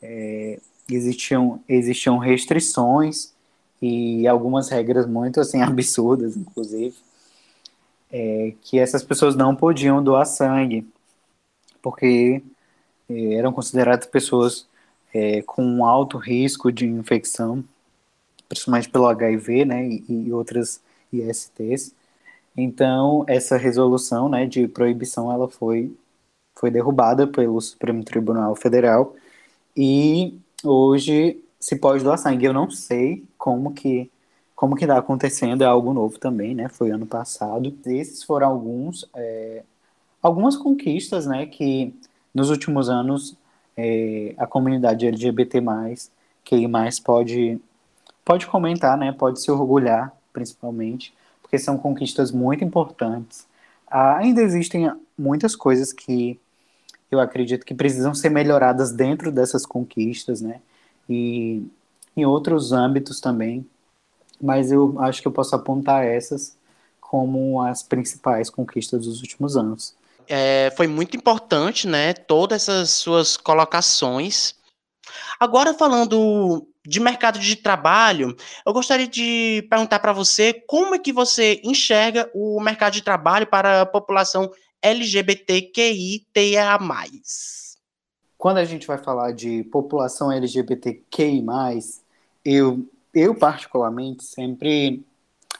É, 0.03 0.59
existiam, 0.91 1.61
existiam 1.69 2.19
restrições 2.19 3.33
e 3.81 4.27
algumas 4.27 4.69
regras 4.69 5.07
muito 5.07 5.41
assim 5.41 5.61
absurdas, 5.63 6.37
inclusive, 6.37 6.95
é, 8.11 8.55
que 8.63 8.79
essas 8.79 9.03
pessoas 9.03 9.35
não 9.37 9.55
podiam 9.55 10.03
doar 10.03 10.25
sangue 10.27 10.87
porque 11.87 12.43
é, 13.09 13.35
eram 13.35 13.53
consideradas 13.53 14.07
pessoas 14.07 14.67
é, 15.15 15.41
com 15.43 15.65
um 15.65 15.85
alto 15.85 16.19
risco 16.19 16.73
de 16.73 16.85
infecção, 16.85 17.65
principalmente 18.49 18.89
pelo 18.89 19.07
HIV, 19.07 19.65
né, 19.65 19.87
e, 19.87 20.05
e 20.09 20.33
outras 20.33 20.81
ISTs. 21.13 21.95
Então, 22.57 23.25
essa 23.29 23.57
resolução, 23.57 24.29
né, 24.29 24.47
de 24.47 24.67
proibição, 24.69 25.31
ela 25.31 25.49
foi, 25.49 25.95
foi 26.55 26.71
derrubada 26.71 27.27
pelo 27.27 27.61
Supremo 27.61 28.03
Tribunal 28.05 28.55
Federal. 28.57 29.15
E 29.77 30.39
hoje 30.65 31.43
se 31.61 31.77
pode 31.77 32.03
doar 32.05 32.19
sangue. 32.19 32.47
Eu 32.47 32.53
não 32.53 32.71
sei 32.71 33.25
como 33.37 33.73
que 33.75 34.11
como 34.57 34.75
que 34.75 34.85
está 34.85 34.97
acontecendo, 34.99 35.63
é 35.63 35.67
algo 35.67 35.93
novo 35.93 36.19
também, 36.19 36.55
né, 36.55 36.69
foi 36.69 36.91
ano 36.91 37.07
passado. 37.07 37.77
Esses 37.85 38.23
foram 38.23 38.49
alguns, 38.49 39.07
é, 39.15 39.63
algumas 40.23 40.57
conquistas, 40.57 41.27
né, 41.27 41.45
que 41.45 41.95
nos 42.35 42.49
últimos 42.49 42.89
anos 42.89 43.37
é, 43.77 44.35
a 44.39 44.47
comunidade 44.47 45.07
LGBT+, 45.07 45.63
que 46.43 46.67
mais 46.67 46.99
pode, 46.99 47.61
pode 48.25 48.47
comentar, 48.47 48.97
né, 48.97 49.13
pode 49.13 49.43
se 49.43 49.51
orgulhar, 49.51 50.11
principalmente, 50.33 51.13
porque 51.47 51.59
são 51.59 51.79
conquistas 51.79 52.33
muito 52.33 52.65
importantes. 52.65 53.47
Ah, 53.87 54.17
ainda 54.17 54.43
existem 54.43 54.93
muitas 55.17 55.55
coisas 55.55 55.93
que 55.93 56.41
eu 57.09 57.21
acredito 57.21 57.65
que 57.65 57.73
precisam 57.73 58.13
ser 58.15 58.31
melhoradas 58.31 58.91
dentro 58.91 59.31
dessas 59.31 59.65
conquistas, 59.65 60.41
né, 60.41 60.61
e 61.09 61.65
em 62.17 62.25
outros 62.25 62.73
âmbitos 62.73 63.21
também, 63.21 63.65
mas 64.43 64.73
eu 64.73 65.01
acho 65.01 65.23
que 65.23 65.29
eu 65.29 65.33
posso 65.33 65.55
apontar 65.55 66.05
essas 66.05 66.57
como 67.01 67.63
as 67.63 67.85
principais 67.85 68.51
conquistas 68.51 69.07
dos 69.07 69.21
últimos 69.21 69.57
anos 69.57 69.95
é, 70.29 70.73
foi 70.77 70.87
muito 70.87 71.17
importante, 71.17 71.87
né? 71.87 72.13
Todas 72.13 72.63
essas 72.63 72.91
suas 72.91 73.37
colocações. 73.37 74.55
Agora, 75.39 75.73
falando 75.73 76.67
de 76.87 77.01
mercado 77.01 77.39
de 77.39 77.57
trabalho, 77.57 78.37
eu 78.65 78.73
gostaria 78.73 79.09
de 79.09 79.67
perguntar 79.69 79.99
para 79.99 80.13
você 80.13 80.53
como 80.67 80.95
é 80.95 80.99
que 80.99 81.13
você 81.13 81.61
enxerga 81.65 82.31
o 82.35 82.61
mercado 82.61 82.93
de 82.95 83.03
trabalho 83.03 83.47
para 83.47 83.83
a 83.83 83.87
população 83.87 84.51
LGBTQIA+. 84.81 86.79
Quando 88.39 88.59
a 88.59 88.65
gente 88.65 88.87
vai 88.87 88.99
falar 88.99 89.33
de 89.33 89.65
população 89.65 90.31
LGBTQI+, 90.31 91.45
eu, 92.45 92.87
eu 93.13 93.35
particularmente 93.35 94.25
sempre 94.25 95.05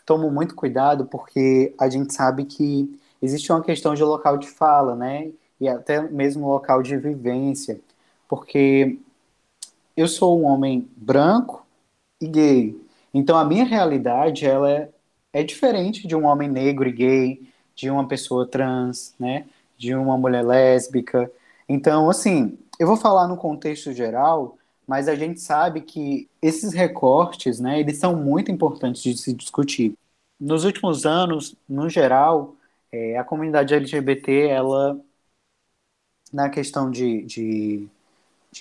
tomo 0.05 0.31
muito 0.31 0.55
cuidado 0.55 1.07
porque 1.07 1.75
a 1.81 1.89
gente 1.89 2.15
sabe 2.15 2.45
que 2.45 2.99
existe 3.21 3.51
uma 3.51 3.63
questão 3.63 3.95
de 3.95 4.05
local 4.05 4.39
de 4.39 4.49
fala, 4.49 4.95
né? 4.95 5.33
E 5.61 5.69
até 5.69 6.01
mesmo 6.03 6.49
local 6.49 6.83
de 6.83 6.97
vivência, 6.97 7.81
porque 8.29 8.99
eu 9.97 10.09
sou 10.09 10.41
um 10.41 10.45
homem 10.45 10.89
branco 10.97 11.67
e 12.21 12.27
gay. 12.27 12.81
Então 13.13 13.39
a 13.39 13.45
minha 13.45 13.65
realidade 13.65 14.47
ela 14.47 14.71
é, 14.71 14.89
é 15.33 15.43
diferente 15.43 16.07
de 16.07 16.15
um 16.15 16.27
homem 16.27 16.49
negro 16.49 16.89
e 16.89 16.93
gay, 16.93 17.43
de 17.75 17.91
uma 17.91 18.07
pessoa 18.07 18.47
trans, 18.47 19.15
né? 19.19 19.47
De 19.77 19.95
uma 19.95 20.17
mulher 20.17 20.45
lésbica. 20.45 21.31
Então, 21.69 22.09
assim, 22.09 22.59
eu 22.79 22.87
vou 22.87 22.97
falar 22.97 23.29
no 23.29 23.37
contexto 23.37 23.93
geral, 23.93 24.57
mas 24.87 25.09
a 25.09 25.15
gente 25.15 25.41
sabe 25.41 25.81
que 25.83 26.29
esses 26.41 26.73
recortes, 26.73 27.59
né, 27.61 27.81
eles 27.81 27.99
são 27.99 28.17
muito 28.17 28.51
importantes 28.51 29.03
de 29.03 29.17
se 29.17 29.33
discutir. 29.33 29.95
Nos 30.39 30.65
últimos 30.65 31.07
anos, 31.07 31.57
no 31.69 31.89
geral, 31.89 32.55
é, 32.93 33.19
a 33.19 33.25
comunidade 33.25 33.75
LGBT, 33.75 34.49
ela, 34.49 34.99
na 36.33 36.49
questão 36.49 36.91
de, 36.91 37.23
de, 37.23 37.89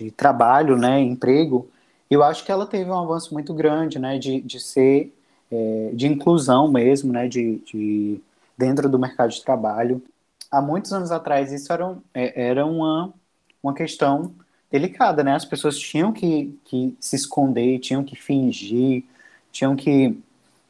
de, 0.03 0.11
trabalho, 0.11 0.77
né, 0.77 0.99
emprego, 0.99 1.69
eu 2.09 2.23
acho 2.23 2.45
que 2.45 2.51
ela 2.51 2.65
teve 2.65 2.89
um 2.89 2.99
avanço 2.99 3.33
muito 3.33 3.53
grande, 3.53 3.97
né, 3.99 4.17
de, 4.17 4.41
de 4.41 4.59
ser, 4.59 5.13
é, 5.51 5.91
de 5.93 6.07
inclusão 6.07 6.71
mesmo, 6.71 7.11
né, 7.11 7.27
de, 7.27 7.57
de, 7.59 8.21
dentro 8.57 8.89
do 8.89 8.99
mercado 8.99 9.31
de 9.31 9.43
trabalho. 9.43 10.03
Há 10.51 10.61
muitos 10.61 10.93
anos 10.93 11.11
atrás, 11.11 11.51
isso 11.51 11.71
era, 11.71 11.97
é, 12.13 12.49
era 12.49 12.65
uma, 12.65 13.13
uma 13.61 13.73
questão 13.73 14.33
delicada, 14.71 15.23
né, 15.23 15.35
as 15.35 15.45
pessoas 15.45 15.77
tinham 15.79 16.11
que, 16.11 16.57
que 16.65 16.95
se 16.99 17.15
esconder, 17.15 17.79
tinham 17.79 18.03
que 18.03 18.15
fingir, 18.15 19.03
tinham 19.51 19.75
que 19.75 20.17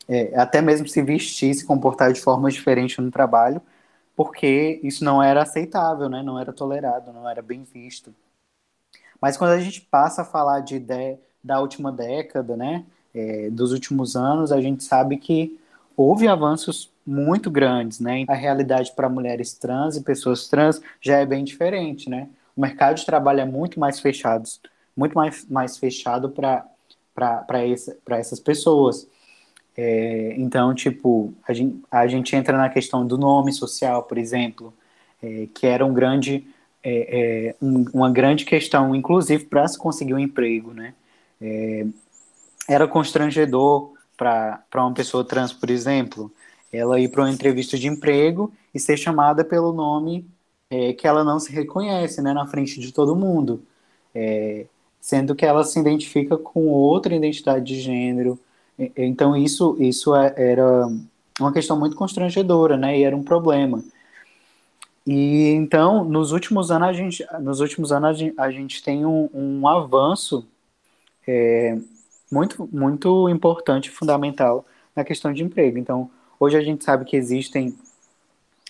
é, 0.08 0.40
até 0.40 0.62
mesmo 0.62 0.88
se 0.88 1.02
vestir, 1.02 1.54
se 1.56 1.66
comportar 1.66 2.14
de 2.14 2.22
forma 2.22 2.50
diferente 2.50 3.02
no 3.02 3.12
trabalho, 3.12 3.62
porque 4.16 4.80
isso 4.84 5.04
não 5.04 5.22
era 5.22 5.42
aceitável, 5.42 6.08
né? 6.08 6.22
não 6.24 6.40
era 6.40 6.54
tolerado, 6.54 7.12
não 7.12 7.28
era 7.30 7.42
bem 7.42 7.64
visto. 7.64 8.14
Mas 9.26 9.38
quando 9.38 9.54
a 9.54 9.60
gente 9.60 9.82
passa 9.82 10.22
a 10.22 10.24
falar 10.24 10.60
de, 10.60 10.78
de 10.78 11.18
da 11.44 11.60
última 11.60 11.92
década, 11.92 12.56
né, 12.56 12.86
é, 13.12 13.50
dos 13.50 13.72
últimos 13.72 14.16
anos, 14.16 14.52
a 14.52 14.62
gente 14.62 14.84
sabe 14.84 15.18
que 15.18 15.60
houve 15.98 16.28
avanços 16.28 16.92
muito 17.04 17.50
grandes, 17.50 18.00
né? 18.00 18.24
A 18.28 18.36
realidade 18.36 18.92
para 18.96 19.10
mulheres 19.10 19.52
trans 19.56 19.98
e 19.98 20.04
pessoas 20.04 20.48
trans 20.48 20.80
já 21.02 21.18
é 21.18 21.26
bem 21.26 21.44
diferente, 21.44 22.08
né? 22.08 22.30
O 22.56 22.62
mercado 22.62 22.98
de 22.98 23.06
trabalho 23.08 23.40
é 23.40 23.46
muito 23.46 23.80
mais 23.80 24.00
fechado, 24.00 24.48
muito 24.96 25.16
mais, 25.16 25.44
mais 25.50 25.76
fechado 25.76 26.30
para 26.30 26.64
essas 28.12 28.40
pessoas. 28.40 29.08
É, 29.76 30.36
então, 30.38 30.76
tipo, 30.76 31.34
a 31.48 31.52
gente, 31.52 31.82
a 31.90 32.06
gente 32.06 32.36
entra 32.36 32.56
na 32.56 32.70
questão 32.70 33.08
do 33.08 33.18
nome 33.18 33.52
social, 33.52 34.04
por 34.04 34.20
exemplo, 34.20 34.72
é, 35.20 35.48
que 35.52 35.66
era 35.66 35.84
um 35.84 35.96
grande, 35.96 36.48
é, 36.86 37.50
é 37.50 37.56
um, 37.62 37.86
uma 37.94 38.12
grande 38.12 38.46
questão, 38.46 38.96
inclusive 38.96 39.46
para 39.46 39.68
se 39.68 39.78
conseguir 39.78 40.14
um 40.14 40.20
emprego, 40.20 40.74
né? 40.74 40.94
É, 41.42 41.86
era 42.68 42.88
constrangedor 42.88 43.94
para 44.18 44.64
uma 44.76 44.94
pessoa 44.94 45.24
trans, 45.26 45.54
por 45.54 45.70
exemplo, 45.70 46.32
ela 46.72 47.00
ir 47.00 47.10
para 47.10 47.24
uma 47.24 47.32
entrevista 47.32 47.78
de 47.78 47.88
emprego 47.88 48.52
e 48.74 48.80
ser 48.80 48.98
chamada 48.98 49.44
pelo 49.44 49.74
nome 49.74 50.26
é, 50.70 50.94
que 50.94 51.08
ela 51.08 51.24
não 51.24 51.40
se 51.40 51.52
reconhece, 51.52 52.22
né, 52.22 52.34
na 52.34 52.48
frente 52.48 52.80
de 52.80 52.92
todo 52.92 53.16
mundo, 53.16 53.64
é, 54.14 54.66
sendo 55.00 55.36
que 55.36 55.46
ela 55.46 55.64
se 55.64 55.80
identifica 55.80 56.38
com 56.38 56.68
outra 56.68 57.16
identidade 57.16 57.66
de 57.66 57.80
gênero. 57.80 58.40
Então 58.98 59.36
isso 59.38 59.78
isso 59.80 60.16
é, 60.16 60.34
era 60.38 60.88
uma 61.40 61.54
questão 61.54 61.80
muito 61.80 61.96
constrangedora, 61.96 62.78
né, 62.78 63.00
e 63.00 63.04
era 63.04 63.16
um 63.16 63.24
problema. 63.24 63.84
E 65.06 65.52
então, 65.52 66.04
nos 66.04 66.32
últimos 66.32 66.72
anos 66.72 66.90
a 66.90 66.94
gente, 66.94 67.26
nos 67.40 67.60
últimos 67.60 67.92
anos 67.92 68.10
a 68.10 68.14
gente, 68.14 68.40
a 68.40 68.52
gente 68.52 68.84
tem 68.84 69.06
um, 69.06 69.30
um 69.34 69.68
avanço 69.68 70.48
é, 71.28 71.78
muito 72.32 72.68
muito 72.72 73.30
importante, 73.30 73.92
fundamental 73.92 74.66
na 74.96 75.04
questão 75.04 75.32
de 75.32 75.44
emprego. 75.44 75.78
Então, 75.78 76.10
hoje 76.40 76.58
a 76.58 76.62
gente 76.62 76.84
sabe 76.84 77.06
que 77.06 77.16
existem 77.16 77.76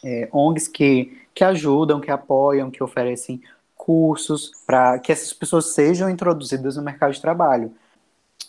é, 0.03 0.29
ONGs 0.33 0.67
que, 0.67 1.17
que 1.33 1.43
ajudam, 1.43 2.01
que 2.01 2.11
apoiam, 2.11 2.69
que 2.69 2.83
oferecem 2.83 3.41
cursos 3.75 4.51
para 4.65 4.99
que 4.99 5.11
essas 5.11 5.31
pessoas 5.31 5.67
sejam 5.67 6.09
introduzidas 6.09 6.75
no 6.75 6.83
mercado 6.83 7.13
de 7.13 7.21
trabalho. 7.21 7.71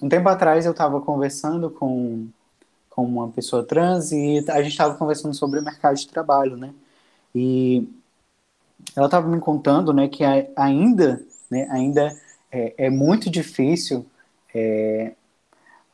Um 0.03 0.09
tempo 0.09 0.29
atrás 0.29 0.67
eu 0.67 0.73
estava 0.73 1.01
conversando 1.01 1.71
com, 1.71 2.29
com 2.91 3.05
uma 3.05 3.29
pessoa 3.29 3.65
trans 3.65 4.13
e 4.13 4.45
a 4.49 4.63
gente 4.63 4.73
estava 4.73 4.95
conversando 4.95 5.35
sobre 5.35 5.61
o 5.61 5.65
mercado 5.65 5.97
de 5.97 6.09
trabalho, 6.09 6.57
né? 6.57 6.73
E 7.39 7.87
ela 8.97 9.07
estava 9.07 9.29
me 9.29 9.39
contando, 9.39 9.93
né, 9.93 10.09
que 10.09 10.25
ainda, 10.57 11.23
né, 11.51 11.69
ainda 11.71 12.17
é, 12.51 12.87
é 12.87 12.91
muito 12.91 13.29
difícil 13.29 14.07
é, 14.55 15.13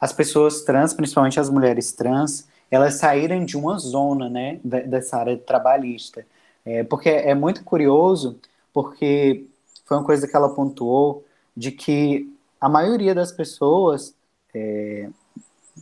as 0.01 0.13
pessoas 0.13 0.63
trans, 0.63 0.95
principalmente 0.95 1.41
as 1.41 1.51
mulheres 1.51 1.91
trans, 1.91 2.47
elas 2.71 2.95
saírem 2.95 3.45
de 3.45 3.57
uma 3.57 3.77
zona, 3.77 4.31
né, 4.31 4.61
dessa 4.63 5.17
área 5.19 5.37
trabalhista. 5.37 6.25
É, 6.65 6.85
porque 6.85 7.09
é 7.09 7.35
muito 7.35 7.65
curioso, 7.65 8.39
porque 8.73 9.45
foi 9.85 9.97
uma 9.97 10.07
coisa 10.07 10.29
que 10.29 10.37
ela 10.37 10.55
pontuou, 10.55 11.25
de 11.57 11.73
que 11.73 12.33
a 12.61 12.69
maioria 12.69 13.17
das 13.17 13.33
pessoas, 13.33 14.15
é, 14.55 15.09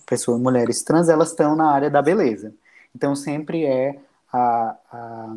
pessoas, 0.07 0.41
mulheres 0.41 0.83
trans, 0.83 1.11
elas 1.11 1.31
estão 1.31 1.55
na 1.55 1.71
área 1.71 1.91
da 1.91 2.01
beleza. 2.01 2.55
Então 2.95 3.15
sempre 3.15 3.67
é 3.67 4.01
a, 4.33 4.77
a, 4.91 5.37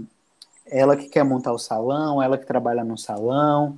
ela 0.73 0.97
que 0.97 1.07
quer 1.09 1.23
montar 1.23 1.53
o 1.53 1.59
salão, 1.59 2.21
ela 2.21 2.37
que 2.37 2.45
trabalha 2.45 2.83
no 2.83 2.97
salão, 2.97 3.77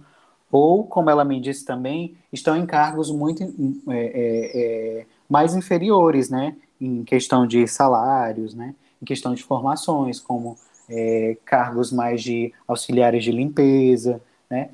ou, 0.52 0.86
como 0.86 1.10
ela 1.10 1.25
me 1.25 1.40
disse 1.42 1.66
também, 1.66 2.16
estão 2.32 2.56
em 2.56 2.66
cargos 2.66 3.12
muito 3.12 3.44
é, 3.44 3.50
é, 3.90 5.02
é 5.02 5.06
mais 5.30 5.56
inferiores, 5.56 6.30
né? 6.30 6.56
em 6.80 7.04
questão 7.04 7.48
de 7.48 7.68
salários, 7.68 8.54
né, 8.54 8.75
em 9.02 9.06
questão 9.06 9.34
de 9.34 9.44
formações, 9.44 10.20
como 10.20 10.58
é, 10.90 11.38
cargos 11.46 11.92
mais 11.92 12.22
de 12.22 12.54
auxiliares 12.68 13.24
de 13.24 13.32
limpeza, 13.32 14.22
né. 14.50 14.70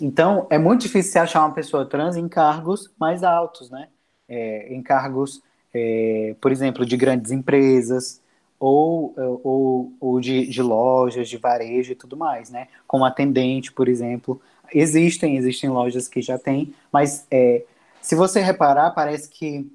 Então, 0.00 0.46
é 0.50 0.58
muito 0.58 0.82
difícil 0.82 1.20
achar 1.20 1.40
uma 1.40 1.54
pessoa 1.54 1.84
trans 1.84 2.16
em 2.16 2.28
cargos 2.28 2.90
mais 2.98 3.22
altos, 3.22 3.70
né, 3.70 3.88
é, 4.28 4.72
em 4.72 4.82
cargos, 4.82 5.42
é, 5.74 6.34
por 6.40 6.52
exemplo, 6.52 6.86
de 6.86 6.96
grandes 6.96 7.30
empresas, 7.30 8.19
ou, 8.60 9.14
ou, 9.42 9.92
ou 9.98 10.20
de, 10.20 10.46
de, 10.46 10.62
lojas, 10.62 11.28
de 11.30 11.38
varejo 11.38 11.92
e 11.92 11.94
tudo 11.94 12.14
mais, 12.14 12.50
né? 12.50 12.68
Como 12.86 13.06
atendente, 13.06 13.72
por 13.72 13.88
exemplo. 13.88 14.40
Existem, 14.72 15.38
existem 15.38 15.70
lojas 15.70 16.06
que 16.06 16.20
já 16.20 16.38
têm, 16.38 16.74
mas 16.92 17.26
é, 17.30 17.64
se 18.02 18.14
você 18.14 18.40
reparar, 18.40 18.90
parece 18.90 19.28
que 19.30 19.66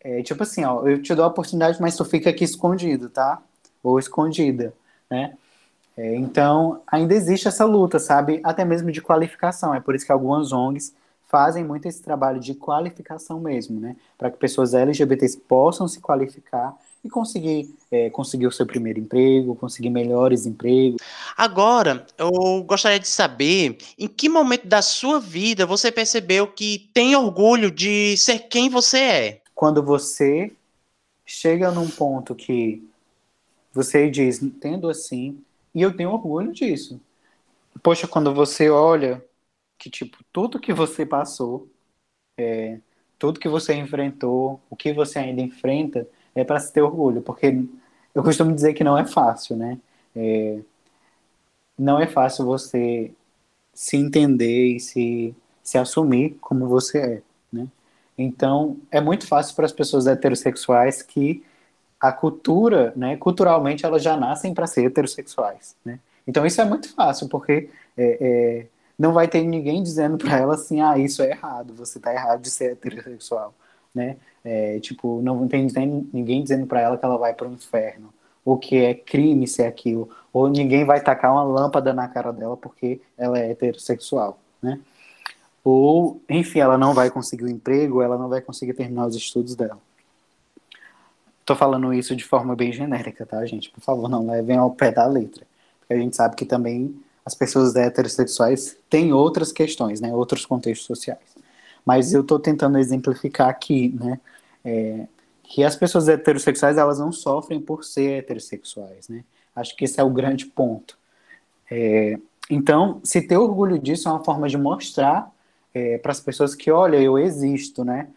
é, 0.00 0.22
tipo 0.22 0.42
assim, 0.42 0.64
ó, 0.64 0.86
eu 0.86 1.00
te 1.00 1.14
dou 1.14 1.24
a 1.24 1.28
oportunidade, 1.28 1.80
mas 1.80 1.96
tu 1.96 2.04
fica 2.04 2.30
aqui 2.30 2.44
escondido, 2.44 3.08
tá? 3.08 3.40
Ou 3.82 3.98
escondida, 3.98 4.74
né? 5.10 5.34
É, 5.96 6.16
então, 6.16 6.82
ainda 6.86 7.14
existe 7.14 7.46
essa 7.46 7.64
luta, 7.64 7.98
sabe? 7.98 8.40
Até 8.42 8.64
mesmo 8.64 8.90
de 8.90 9.00
qualificação. 9.00 9.74
É 9.74 9.80
por 9.80 9.94
isso 9.94 10.04
que 10.04 10.12
algumas 10.12 10.50
ONGs 10.50 10.94
fazem 11.28 11.64
muito 11.64 11.86
esse 11.86 12.02
trabalho 12.02 12.40
de 12.40 12.54
qualificação 12.54 13.38
mesmo, 13.40 13.80
né? 13.80 13.96
Para 14.18 14.30
que 14.30 14.38
pessoas 14.38 14.74
LGBTs 14.74 15.38
possam 15.38 15.86
se 15.86 16.00
qualificar 16.00 16.74
e 17.04 17.08
conseguir, 17.10 17.68
é, 17.90 18.08
conseguir 18.08 18.46
o 18.46 18.52
seu 18.52 18.66
primeiro 18.66 18.98
emprego, 18.98 19.54
conseguir 19.54 19.90
melhores 19.90 20.46
empregos. 20.46 21.00
Agora, 21.36 22.06
eu 22.16 22.64
gostaria 22.64 22.98
de 22.98 23.06
saber 23.06 23.76
em 23.98 24.08
que 24.08 24.28
momento 24.28 24.66
da 24.66 24.80
sua 24.80 25.20
vida 25.20 25.66
você 25.66 25.92
percebeu 25.92 26.46
que 26.46 26.90
tem 26.94 27.14
orgulho 27.14 27.70
de 27.70 28.16
ser 28.16 28.40
quem 28.48 28.68
você 28.70 28.98
é 28.98 29.44
quando 29.54 29.82
você 29.82 30.52
chega 31.24 31.70
num 31.70 31.88
ponto 31.88 32.34
que 32.34 32.86
você 33.72 34.10
diz, 34.10 34.42
entendo 34.42 34.88
assim, 34.88 35.42
e 35.74 35.82
eu 35.82 35.96
tenho 35.96 36.10
orgulho 36.10 36.52
disso. 36.52 37.00
Poxa, 37.82 38.06
quando 38.06 38.32
você 38.34 38.68
olha 38.68 39.24
que, 39.78 39.90
tipo, 39.90 40.18
tudo 40.32 40.60
que 40.60 40.72
você 40.72 41.06
passou, 41.06 41.68
é, 42.38 42.78
tudo 43.18 43.40
que 43.40 43.48
você 43.48 43.74
enfrentou, 43.74 44.60
o 44.68 44.76
que 44.76 44.92
você 44.92 45.18
ainda 45.18 45.40
enfrenta, 45.40 46.06
é 46.34 46.44
para 46.44 46.60
se 46.60 46.72
ter 46.72 46.82
orgulho, 46.82 47.22
porque 47.22 47.64
eu 48.14 48.22
costumo 48.22 48.54
dizer 48.54 48.74
que 48.74 48.84
não 48.84 48.96
é 48.96 49.04
fácil, 49.04 49.56
né? 49.56 49.78
É, 50.14 50.58
não 51.78 52.00
é 52.00 52.06
fácil 52.06 52.44
você 52.44 53.12
se 53.72 53.96
entender 53.96 54.76
e 54.76 54.80
se, 54.80 55.34
se 55.62 55.76
assumir 55.76 56.36
como 56.40 56.68
você 56.68 56.98
é, 56.98 57.22
né? 57.52 57.66
Então, 58.16 58.76
é 58.90 59.00
muito 59.00 59.26
fácil 59.26 59.54
para 59.56 59.66
as 59.66 59.72
pessoas 59.72 60.06
heterossexuais 60.06 61.02
que 61.02 61.44
a 62.00 62.12
cultura, 62.12 62.92
né, 62.94 63.16
culturalmente, 63.16 63.84
elas 63.84 64.02
já 64.02 64.16
nascem 64.16 64.54
para 64.54 64.66
ser 64.66 64.84
heterossexuais, 64.86 65.74
né? 65.84 65.98
Então, 66.26 66.46
isso 66.46 66.60
é 66.60 66.64
muito 66.64 66.92
fácil, 66.94 67.28
porque 67.28 67.70
é, 67.96 68.18
é, 68.20 68.66
não 68.98 69.12
vai 69.12 69.26
ter 69.26 69.42
ninguém 69.42 69.82
dizendo 69.82 70.16
para 70.18 70.38
ela 70.38 70.54
assim, 70.54 70.80
ah, 70.80 70.98
isso 70.98 71.22
é 71.22 71.30
errado, 71.30 71.74
você 71.74 71.98
está 71.98 72.12
errado 72.12 72.42
de 72.42 72.50
ser 72.50 72.72
heterossexual, 72.72 73.54
né? 73.94 74.16
É, 74.44 74.78
tipo, 74.80 75.22
não 75.22 75.48
tem 75.48 75.66
ninguém 76.12 76.42
dizendo 76.42 76.66
para 76.66 76.80
ela 76.80 76.98
que 76.98 77.04
ela 77.04 77.16
vai 77.16 77.32
para 77.34 77.48
o 77.48 77.52
inferno, 77.52 78.12
ou 78.44 78.58
que 78.58 78.76
é 78.76 78.94
crime 78.94 79.48
ser 79.48 79.64
aquilo, 79.64 80.10
ou 80.32 80.48
ninguém 80.48 80.84
vai 80.84 81.02
tacar 81.02 81.32
uma 81.32 81.42
lâmpada 81.42 81.94
na 81.94 82.06
cara 82.08 82.32
dela 82.32 82.56
porque 82.56 83.00
ela 83.16 83.38
é 83.38 83.50
heterossexual, 83.50 84.38
né? 84.62 84.80
ou, 85.64 86.20
enfim, 86.28 86.58
ela 86.58 86.76
não 86.76 86.92
vai 86.92 87.10
conseguir 87.10 87.44
o 87.44 87.48
emprego, 87.48 88.02
ela 88.02 88.18
não 88.18 88.28
vai 88.28 88.42
conseguir 88.42 88.74
terminar 88.74 89.06
os 89.06 89.16
estudos 89.16 89.56
dela. 89.56 89.78
Tô 91.44 91.56
falando 91.56 91.92
isso 91.92 92.14
de 92.14 92.24
forma 92.24 92.54
bem 92.54 92.70
genérica, 92.70 93.24
tá, 93.24 93.44
gente? 93.46 93.70
Por 93.70 93.80
favor, 93.80 94.08
não 94.08 94.26
levem 94.26 94.58
ao 94.58 94.70
pé 94.70 94.92
da 94.92 95.06
letra. 95.06 95.46
Porque 95.80 95.94
a 95.94 95.98
gente 95.98 96.14
sabe 96.14 96.36
que 96.36 96.44
também 96.44 96.94
as 97.24 97.34
pessoas 97.34 97.74
heterossexuais 97.74 98.76
têm 98.90 99.12
outras 99.12 99.52
questões, 99.52 100.00
né? 100.00 100.12
Outros 100.14 100.44
contextos 100.44 100.86
sociais. 100.86 101.33
Mas 101.84 102.14
eu 102.14 102.24
tô 102.24 102.38
tentando 102.38 102.78
exemplificar 102.78 103.48
aqui, 103.48 103.94
né? 104.00 104.20
É, 104.64 105.06
que 105.42 105.62
as 105.62 105.76
pessoas 105.76 106.08
heterossexuais, 106.08 106.78
elas 106.78 106.98
não 106.98 107.12
sofrem 107.12 107.60
por 107.60 107.84
ser 107.84 108.18
heterossexuais, 108.18 109.08
né? 109.08 109.24
Acho 109.54 109.76
que 109.76 109.84
esse 109.84 110.00
é 110.00 110.02
o 110.02 110.10
grande 110.10 110.46
ponto. 110.46 110.98
É, 111.70 112.18
então, 112.50 113.00
se 113.04 113.22
ter 113.22 113.36
orgulho 113.36 113.78
disso 113.78 114.08
é 114.08 114.12
uma 114.12 114.24
forma 114.24 114.48
de 114.48 114.56
mostrar 114.56 115.30
é, 115.72 115.98
para 115.98 116.12
as 116.12 116.20
pessoas 116.20 116.54
que, 116.54 116.70
olha, 116.70 116.96
eu 116.96 117.18
existo, 117.18 117.84
né? 117.84 118.08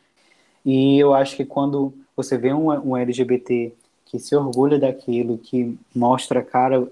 E 0.66 1.00
eu 1.00 1.14
acho 1.14 1.36
que 1.36 1.46
quando 1.46 1.94
você 2.16 2.38
vê 2.38 2.54
um, 2.54 2.70
um 2.70 2.98
LGBT 2.98 3.74
que 4.06 4.20
se 4.20 4.36
orgulha 4.36 4.80
daquilo, 4.80 5.38
que 5.38 5.78
mostra 5.94 6.42
cara, 6.42 6.88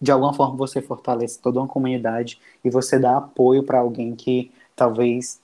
de 0.00 0.10
alguma 0.10 0.32
forma 0.32 0.56
você 0.56 0.80
fortalece 0.80 1.40
toda 1.40 1.60
uma 1.60 1.68
comunidade 1.68 2.40
e 2.64 2.70
você 2.70 2.98
dá 2.98 3.16
apoio 3.16 3.62
para 3.62 3.78
alguém 3.78 4.14
que 4.14 4.50
talvez 4.74 5.40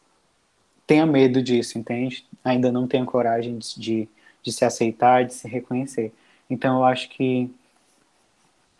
tenha 0.86 1.06
medo 1.06 1.42
disso, 1.42 1.78
entende? 1.78 2.26
Ainda 2.44 2.70
não 2.70 2.86
tenha 2.86 3.04
coragem 3.04 3.58
de, 3.58 4.08
de, 4.42 4.52
se 4.52 4.64
aceitar, 4.64 5.24
de 5.24 5.34
se 5.34 5.48
reconhecer. 5.48 6.12
Então 6.48 6.78
eu 6.78 6.84
acho 6.84 7.08
que 7.08 7.50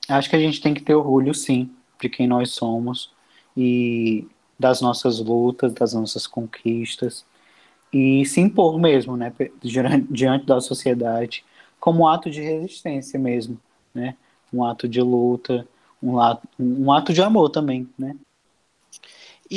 acho 0.09 0.29
que 0.29 0.37
a 0.37 0.41
gente 0.41 0.61
tem 0.61 0.75
que 0.75 0.83
ter 0.83 0.95
orgulho 0.95 1.35
sim 1.35 1.71
de 2.01 2.09
quem 2.09 2.27
nós 2.27 2.51
somos 2.51 3.11
e 3.57 4.27
das 4.59 4.81
nossas 4.81 5.19
lutas, 5.19 5.73
das 5.73 5.95
nossas 5.95 6.27
conquistas 6.27 7.25
e 7.95 8.27
se 8.27 8.41
impor 8.41 8.77
mesmo, 8.77 9.17
né, 9.17 9.33
diante 10.11 10.45
da 10.45 10.61
sociedade, 10.61 11.45
como 11.79 12.09
ato 12.09 12.29
de 12.29 12.41
resistência 12.41 13.19
mesmo, 13.21 13.57
né, 13.95 14.17
um 14.53 14.65
ato 14.65 14.89
de 14.89 15.01
luta, 15.01 15.67
um 16.03 16.19
ato, 16.19 16.49
um 16.59 16.93
ato 16.93 17.13
de 17.13 17.23
amor 17.23 17.51
também, 17.51 17.89
né. 17.97 18.17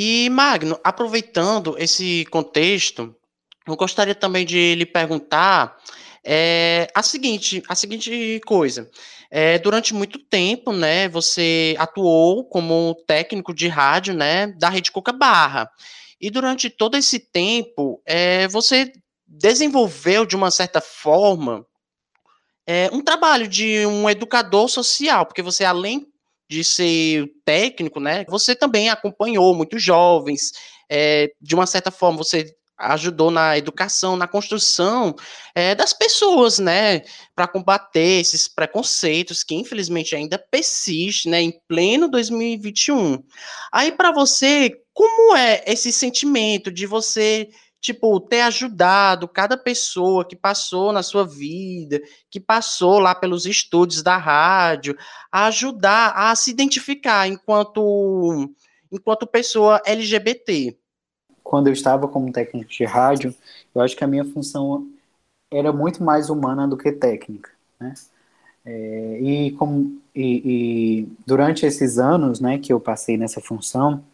E 0.00 0.30
Magno, 0.30 0.78
aproveitando 0.84 1.74
esse 1.76 2.24
contexto, 2.26 3.12
eu 3.66 3.74
gostaria 3.74 4.14
também 4.14 4.46
de 4.46 4.76
lhe 4.76 4.86
perguntar 4.86 5.76
é, 6.24 6.86
a 6.94 7.02
seguinte, 7.02 7.64
a 7.68 7.74
seguinte 7.74 8.40
coisa. 8.46 8.88
É, 9.28 9.58
durante 9.58 9.92
muito 9.92 10.20
tempo, 10.20 10.72
né, 10.72 11.08
você 11.08 11.74
atuou 11.80 12.44
como 12.44 12.94
técnico 13.08 13.52
de 13.52 13.66
rádio, 13.66 14.14
né, 14.14 14.46
da 14.46 14.68
Rede 14.68 14.92
Cuca 14.92 15.12
Barra. 15.12 15.68
E 16.20 16.30
durante 16.30 16.70
todo 16.70 16.96
esse 16.96 17.18
tempo, 17.18 18.00
é, 18.06 18.46
você 18.46 18.92
desenvolveu 19.26 20.24
de 20.24 20.36
uma 20.36 20.52
certa 20.52 20.80
forma 20.80 21.66
é, 22.64 22.88
um 22.92 23.02
trabalho 23.02 23.48
de 23.48 23.84
um 23.84 24.08
educador 24.08 24.68
social, 24.68 25.26
porque 25.26 25.42
você, 25.42 25.64
além 25.64 26.06
de 26.48 26.64
ser 26.64 27.26
técnico, 27.44 28.00
né, 28.00 28.24
você 28.28 28.54
também 28.54 28.88
acompanhou 28.88 29.54
muitos 29.54 29.82
jovens, 29.82 30.52
é, 30.90 31.30
de 31.40 31.54
uma 31.54 31.66
certa 31.66 31.90
forma 31.90 32.18
você 32.18 32.54
ajudou 32.78 33.30
na 33.30 33.58
educação, 33.58 34.16
na 34.16 34.28
construção 34.28 35.14
é, 35.54 35.74
das 35.74 35.92
pessoas, 35.92 36.60
né, 36.60 37.02
para 37.34 37.48
combater 37.48 38.20
esses 38.20 38.46
preconceitos 38.46 39.42
que 39.42 39.54
infelizmente 39.54 40.14
ainda 40.14 40.38
persistem, 40.38 41.32
né, 41.32 41.42
em 41.42 41.52
pleno 41.66 42.08
2021. 42.08 43.22
Aí 43.72 43.90
para 43.90 44.12
você, 44.12 44.70
como 44.94 45.36
é 45.36 45.64
esse 45.66 45.92
sentimento 45.92 46.70
de 46.70 46.86
você 46.86 47.48
tipo, 47.80 48.20
ter 48.20 48.42
ajudado 48.42 49.28
cada 49.28 49.56
pessoa 49.56 50.24
que 50.24 50.36
passou 50.36 50.92
na 50.92 51.02
sua 51.02 51.24
vida, 51.24 52.00
que 52.30 52.40
passou 52.40 52.98
lá 52.98 53.14
pelos 53.14 53.46
estúdios 53.46 54.02
da 54.02 54.16
rádio, 54.16 54.96
a 55.30 55.46
ajudar 55.46 56.12
a 56.14 56.34
se 56.34 56.50
identificar 56.50 57.28
enquanto 57.28 58.50
enquanto 58.90 59.26
pessoa 59.26 59.80
LGBT 59.84 60.76
quando 61.48 61.68
eu 61.68 61.72
estava 61.72 62.06
como 62.06 62.30
técnico 62.30 62.70
de 62.70 62.84
rádio, 62.84 63.34
eu 63.74 63.80
acho 63.80 63.96
que 63.96 64.04
a 64.04 64.06
minha 64.06 64.22
função 64.22 64.86
era 65.50 65.72
muito 65.72 66.04
mais 66.04 66.28
humana 66.28 66.68
do 66.68 66.76
que 66.76 66.92
técnica, 66.92 67.50
né? 67.80 67.94
É, 68.66 69.18
e, 69.22 69.52
como, 69.52 69.98
e, 70.14 70.42
e, 70.44 71.08
durante 71.26 71.64
esses 71.64 71.98
anos, 71.98 72.38
né, 72.38 72.58
que 72.58 72.70
eu 72.70 72.78
passei 72.78 73.16
nessa 73.16 73.40
função, 73.40 74.04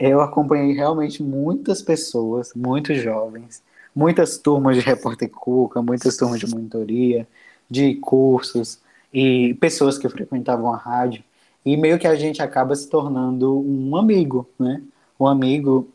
eu 0.00 0.22
acompanhei 0.22 0.72
realmente 0.72 1.22
muitas 1.22 1.82
pessoas, 1.82 2.52
muitos 2.54 3.02
jovens, 3.02 3.62
muitas 3.94 4.38
turmas 4.38 4.76
de 4.76 4.82
repórter 4.82 5.28
Cuca, 5.30 5.82
muitas 5.82 6.16
turmas 6.16 6.40
de 6.40 6.46
monitoria, 6.46 7.28
de 7.70 7.96
cursos 7.96 8.80
e 9.12 9.54
pessoas 9.60 9.98
que 9.98 10.08
frequentavam 10.08 10.72
a 10.72 10.76
rádio. 10.76 11.22
E 11.66 11.76
meio 11.76 11.98
que 11.98 12.06
a 12.06 12.14
gente 12.14 12.40
acaba 12.40 12.74
se 12.74 12.88
tornando 12.88 13.60
um 13.60 13.94
amigo, 13.94 14.48
né? 14.58 14.82
Um 15.18 15.26
amigo 15.26 15.86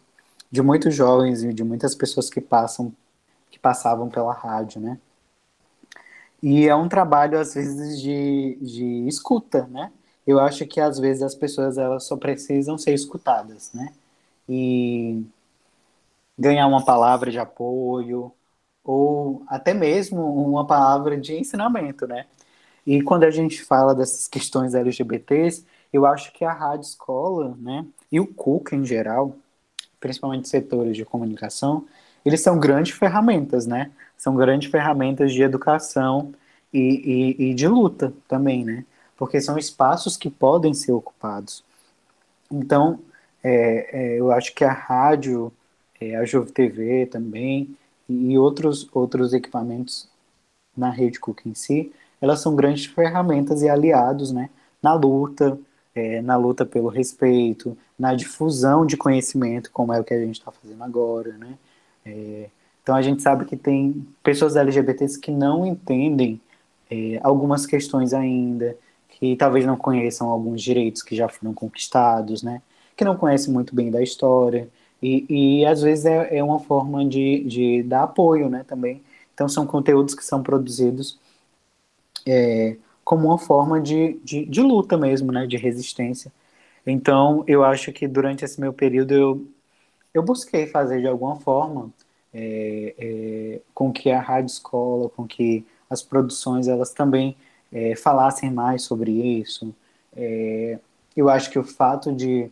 de 0.52 0.62
muitos 0.62 0.94
jovens 0.94 1.44
e 1.44 1.52
de 1.52 1.64
muitas 1.64 1.96
pessoas 1.96 2.30
que 2.30 2.40
passam 2.40 2.94
que 3.50 3.58
passavam 3.58 4.10
pela 4.10 4.34
rádio, 4.34 4.80
né? 4.82 5.00
E 6.44 6.68
é 6.68 6.76
um 6.76 6.88
trabalho 6.88 7.40
às 7.40 7.56
vezes 7.56 8.00
de, 8.00 8.58
de 8.62 9.08
escuta, 9.08 9.66
né? 9.68 9.92
Eu 10.26 10.40
acho 10.40 10.66
que 10.66 10.80
às 10.80 11.00
vezes 11.00 11.24
as 11.24 11.36
pessoas 11.36 11.78
elas 11.78 12.06
só 12.06 12.18
precisam 12.18 12.78
ser 12.78 12.94
escutadas, 12.94 13.72
né? 13.74 13.94
E 14.50 15.24
ganhar 16.38 16.68
uma 16.68 16.84
palavra 16.84 17.32
de 17.32 17.40
apoio 17.40 18.32
ou 18.84 19.44
até 19.48 19.74
mesmo 19.74 20.22
uma 20.24 20.66
palavra 20.66 21.20
de 21.20 21.36
ensinamento, 21.36 22.08
né? 22.08 22.26
E 22.86 23.02
quando 23.02 23.24
a 23.24 23.32
gente 23.32 23.64
fala 23.64 23.96
dessas 23.96 24.28
questões 24.28 24.76
LGBTs, 24.76 25.66
eu 25.92 26.06
acho 26.06 26.32
que 26.34 26.46
a 26.46 26.54
rádio 26.54 26.88
escola, 26.88 27.56
né, 27.60 27.86
e 28.12 28.20
o 28.20 28.28
CUC 28.28 28.76
em 28.76 28.86
geral, 28.86 29.36
principalmente 30.00 30.50
setores 30.50 30.96
de 30.96 31.06
comunicação, 31.06 31.86
eles 32.26 32.42
são 32.42 32.60
grandes 32.60 32.98
ferramentas, 32.98 33.66
né? 33.68 33.92
São 34.18 34.36
grandes 34.36 34.70
ferramentas 34.72 35.34
de 35.34 35.44
educação 35.44 36.34
e, 36.74 37.36
e, 37.40 37.52
e 37.52 37.54
de 37.54 37.68
luta 37.68 38.14
também, 38.28 38.66
né? 38.66 38.86
Porque 39.18 39.40
são 39.40 39.58
espaços 39.58 40.18
que 40.18 40.30
podem 40.30 40.74
ser 40.74 40.92
ocupados. 40.92 41.64
Então, 42.52 43.00
é, 43.44 43.90
é, 43.92 44.20
eu 44.20 44.32
acho 44.32 44.54
que 44.54 44.64
a 44.64 44.72
rádio, 44.72 45.52
é, 46.00 46.16
a 46.16 46.26
Juve 46.26 46.52
TV 46.52 47.06
também, 47.06 47.76
e 48.08 48.38
outros, 48.38 48.88
outros 48.94 49.34
equipamentos 49.34 50.08
na 50.76 50.90
rede 50.90 51.20
Cook 51.20 51.46
em 51.46 51.54
si, 51.54 51.92
elas 52.22 52.42
são 52.42 52.56
grandes 52.56 52.86
ferramentas 52.86 53.62
e 53.62 53.70
aliados 53.70 54.32
né, 54.32 54.50
na 54.82 54.94
luta, 54.94 55.58
é, 55.94 56.22
na 56.22 56.36
luta 56.36 56.66
pelo 56.66 56.90
respeito, 56.90 57.78
na 57.98 58.14
difusão 58.14 58.86
de 58.86 58.98
conhecimento, 58.98 59.72
como 59.72 59.94
é 59.94 60.00
o 60.00 60.04
que 60.04 60.14
a 60.14 60.20
gente 60.20 60.40
está 60.40 60.52
fazendo 60.52 60.84
agora, 60.84 61.34
né? 61.38 61.58
É, 62.06 62.50
então 62.84 62.96
a 62.96 63.02
gente 63.02 63.22
sabe 63.22 63.46
que 63.46 63.56
tem 63.56 64.06
pessoas 64.22 64.56
LGBTs 64.56 65.20
que 65.20 65.32
não 65.32 65.66
entendem 65.66 66.40
é, 66.90 67.20
algumas 67.24 67.66
questões 67.66 68.14
ainda, 68.14 68.78
que 69.20 69.36
talvez 69.36 69.66
não 69.66 69.78
conheçam 69.78 70.30
alguns 70.30 70.62
direitos 70.62 71.02
que 71.02 71.16
já 71.16 71.28
foram 71.30 71.54
conquistados, 71.54 72.44
né? 72.44 72.62
Que 72.96 73.06
não 73.06 73.18
conhecem 73.18 73.54
muito 73.54 73.76
bem 73.76 73.92
da 73.92 74.02
história 74.02 74.70
e, 75.02 75.26
e 75.62 75.66
às 75.66 75.82
vezes 75.82 76.06
é, 76.06 76.38
é 76.38 76.44
uma 76.44 76.60
forma 76.60 77.06
de, 77.06 77.44
de 77.44 77.84
dar 77.84 78.04
apoio, 78.04 78.50
né? 78.50 78.64
Também. 78.68 79.02
Então 79.34 79.48
são 79.50 79.66
conteúdos 79.68 80.16
que 80.16 80.24
são 80.24 80.42
produzidos 80.44 81.20
é, 82.26 82.78
como 83.04 83.28
uma 83.28 83.38
forma 83.38 83.80
de, 83.82 84.20
de, 84.24 84.46
de, 84.46 84.62
luta 84.62 84.98
mesmo, 84.98 85.32
né, 85.32 85.46
de 85.46 85.58
resistência. 85.58 86.32
Então, 86.86 87.44
eu 87.48 87.64
acho 87.64 87.92
que 87.94 88.08
durante 88.08 88.46
esse 88.46 88.60
meu 88.60 88.74
período 88.74 89.14
eu, 89.14 89.48
eu 90.14 90.24
busquei 90.24 90.68
fazer 90.68 91.02
de 91.02 91.08
alguma 91.08 91.36
forma 91.38 91.92
é, 92.34 92.96
é, 92.98 93.62
com 93.74 93.92
que 93.92 94.12
a 94.12 94.20
rádio 94.22 94.48
escola, 94.48 95.10
com 95.10 95.28
que 95.28 95.66
as 95.90 96.02
produções 96.02 96.68
elas 96.68 96.92
também 96.92 97.36
é, 97.76 97.96
falassem 97.96 98.50
mais 98.50 98.84
sobre 98.84 99.12
isso. 99.12 99.76
É, 100.16 100.80
eu 101.16 101.30
acho 101.30 101.52
que 101.52 101.60
o 101.60 101.64
fato 101.64 102.12
de 102.14 102.50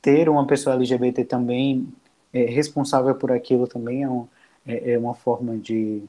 ter 0.00 0.28
uma 0.28 0.46
pessoa 0.46 0.76
LGBT 0.76 1.24
também 1.24 1.88
é, 2.32 2.44
responsável 2.44 3.14
por 3.16 3.32
aquilo 3.32 3.66
também 3.66 4.04
é, 4.04 4.08
um, 4.08 4.28
é, 4.66 4.92
é 4.92 4.98
uma 4.98 5.14
forma 5.14 5.56
de 5.58 6.04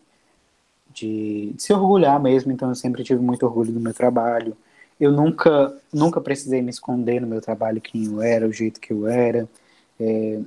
de, 0.93 1.53
de 1.55 1.63
se 1.63 1.73
orgulhar 1.73 2.19
mesmo, 2.21 2.51
então 2.51 2.69
eu 2.69 2.75
sempre 2.75 3.03
tive 3.03 3.21
muito 3.21 3.45
orgulho 3.45 3.71
do 3.71 3.79
meu 3.79 3.93
trabalho. 3.93 4.55
Eu 4.99 5.11
nunca, 5.11 5.75
nunca 5.91 6.21
precisei 6.21 6.61
me 6.61 6.69
esconder 6.69 7.21
no 7.21 7.27
meu 7.27 7.41
trabalho 7.41 7.81
quem 7.81 8.05
eu 8.05 8.21
era, 8.21 8.47
o 8.47 8.53
jeito 8.53 8.79
que 8.79 8.91
eu 8.93 9.07
era. 9.07 9.47
É, 9.99 10.41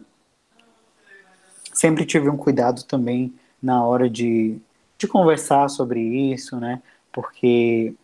sempre 1.73 2.05
tive 2.05 2.29
um 2.29 2.37
cuidado 2.37 2.85
também 2.85 3.35
na 3.63 3.85
hora 3.85 4.09
de, 4.09 4.59
de 4.99 5.09
conversar 5.09 5.69
sobre 5.69 6.01
isso, 6.01 6.59
né? 6.61 6.83
Porque 7.13 7.95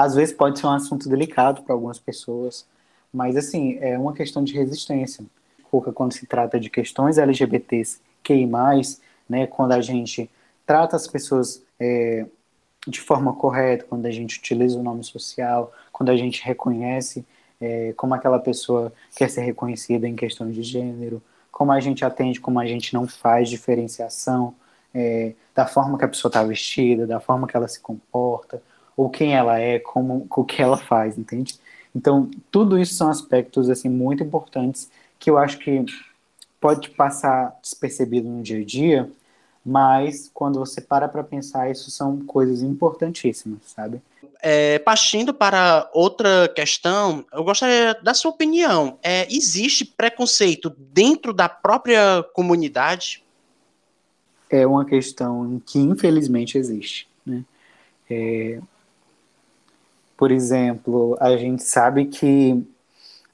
às 0.00 0.14
vezes 0.14 0.34
pode 0.34 0.58
ser 0.58 0.66
um 0.66 0.70
assunto 0.70 1.08
delicado 1.08 1.62
para 1.62 1.74
algumas 1.74 1.98
pessoas, 1.98 2.66
mas 3.12 3.36
assim, 3.36 3.76
é 3.80 3.98
uma 3.98 4.14
questão 4.14 4.42
de 4.42 4.54
resistência. 4.54 5.24
Porque 5.70 5.92
quando 5.92 6.12
se 6.12 6.26
trata 6.26 6.58
de 6.58 6.70
questões 6.70 7.18
LGBTs, 7.18 8.00
que 8.22 8.46
mais, 8.46 9.00
né, 9.28 9.46
quando 9.46 9.72
a 9.72 9.80
gente 9.80 10.30
trata 10.66 10.96
as 10.96 11.06
pessoas 11.06 11.62
é, 11.78 12.26
de 12.86 13.00
forma 13.00 13.34
correta, 13.34 13.84
quando 13.88 14.06
a 14.06 14.10
gente 14.10 14.38
utiliza 14.38 14.78
o 14.78 14.82
nome 14.82 15.04
social, 15.04 15.70
quando 15.92 16.08
a 16.08 16.16
gente 16.16 16.42
reconhece 16.42 17.24
é, 17.60 17.92
como 17.94 18.14
aquela 18.14 18.38
pessoa 18.38 18.92
quer 19.14 19.28
ser 19.28 19.42
reconhecida 19.42 20.08
em 20.08 20.16
questões 20.16 20.54
de 20.54 20.62
gênero, 20.62 21.22
como 21.52 21.72
a 21.72 21.80
gente 21.80 22.04
atende, 22.06 22.40
como 22.40 22.58
a 22.58 22.64
gente 22.64 22.94
não 22.94 23.06
faz 23.06 23.50
diferenciação 23.50 24.54
é, 24.94 25.34
da 25.54 25.66
forma 25.66 25.98
que 25.98 26.04
a 26.06 26.08
pessoa 26.08 26.30
está 26.30 26.42
vestida, 26.42 27.06
da 27.06 27.20
forma 27.20 27.46
que 27.46 27.54
ela 27.54 27.68
se 27.68 27.80
comporta, 27.80 28.62
ou 28.96 29.08
quem 29.08 29.34
ela 29.34 29.58
é, 29.58 29.78
como 29.78 30.26
o 30.28 30.44
que 30.44 30.62
ela 30.62 30.76
faz, 30.76 31.18
entende? 31.18 31.58
Então, 31.94 32.30
tudo 32.50 32.78
isso 32.78 32.94
são 32.94 33.08
aspectos 33.08 33.68
assim 33.68 33.88
muito 33.88 34.22
importantes 34.22 34.90
que 35.18 35.30
eu 35.30 35.36
acho 35.36 35.58
que 35.58 35.84
pode 36.60 36.90
passar 36.90 37.58
despercebido 37.62 38.28
no 38.28 38.42
dia 38.42 38.60
a 38.60 38.64
dia, 38.64 39.10
mas 39.64 40.30
quando 40.32 40.58
você 40.58 40.80
para 40.80 41.08
para 41.08 41.22
pensar, 41.22 41.70
isso 41.70 41.90
são 41.90 42.18
coisas 42.20 42.62
importantíssimas, 42.62 43.60
sabe? 43.66 44.00
É, 44.42 44.78
partindo 44.78 45.34
para 45.34 45.88
outra 45.92 46.48
questão, 46.48 47.24
eu 47.32 47.44
gostaria 47.44 47.94
da 48.02 48.14
sua 48.14 48.30
opinião. 48.30 48.98
É, 49.02 49.26
existe 49.30 49.84
preconceito 49.84 50.70
dentro 50.70 51.34
da 51.34 51.48
própria 51.48 52.24
comunidade? 52.32 53.22
É 54.48 54.66
uma 54.66 54.84
questão 54.84 55.60
que 55.64 55.78
infelizmente 55.78 56.56
existe. 56.56 57.06
Né? 57.24 57.44
É, 58.08 58.60
por 60.20 60.30
exemplo, 60.30 61.16
a 61.18 61.34
gente 61.38 61.62
sabe 61.62 62.04
que 62.04 62.62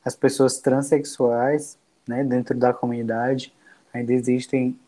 as 0.04 0.14
pessoas 0.14 0.58
transexuais, 0.58 1.76
né, 2.06 2.22
dentro 2.22 2.56
da 2.56 2.72
comunidade, 2.72 3.52
ainda 3.92 4.12
existem 4.12 4.78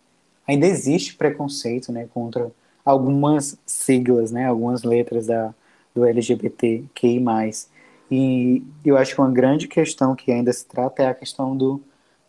ainda 0.46 0.64
existe 0.64 1.16
preconceito 1.16 1.90
né, 1.90 2.08
contra 2.14 2.52
algumas 2.84 3.58
siglas, 3.66 4.30
né, 4.30 4.46
algumas 4.46 4.84
letras 4.84 5.26
da, 5.26 5.52
do 5.92 6.04
LGBTQI+. 6.04 7.20
E 8.08 8.62
eu 8.84 8.96
acho 8.96 9.16
que 9.16 9.20
uma 9.20 9.32
grande 9.32 9.66
questão 9.66 10.14
que 10.14 10.30
ainda 10.30 10.52
se 10.52 10.64
trata 10.66 11.02
é 11.02 11.08
a 11.08 11.14
questão 11.14 11.56
do 11.56 11.82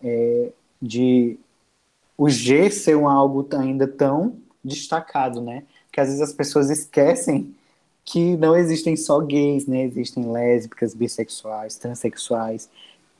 é, 0.03 0.49
de 0.82 1.38
o 2.17 2.27
G 2.27 2.71
ser 2.71 2.97
um 2.97 3.08
algo 3.08 3.47
ainda 3.55 3.88
tão 3.88 4.36
destacado, 4.65 5.39
né? 5.39 5.62
Que 5.91 6.01
às 6.01 6.08
vezes 6.08 6.21
as 6.21 6.34
pessoas 6.34 6.71
esquecem 6.71 7.53
que 8.11 8.35
não 8.37 8.55
existem 8.55 8.95
só 8.95 9.19
gays, 9.19 9.67
né? 9.67 9.83
Existem 9.83 10.31
lésbicas, 10.31 10.95
bissexuais, 10.95 11.75
transexuais, 11.75 12.67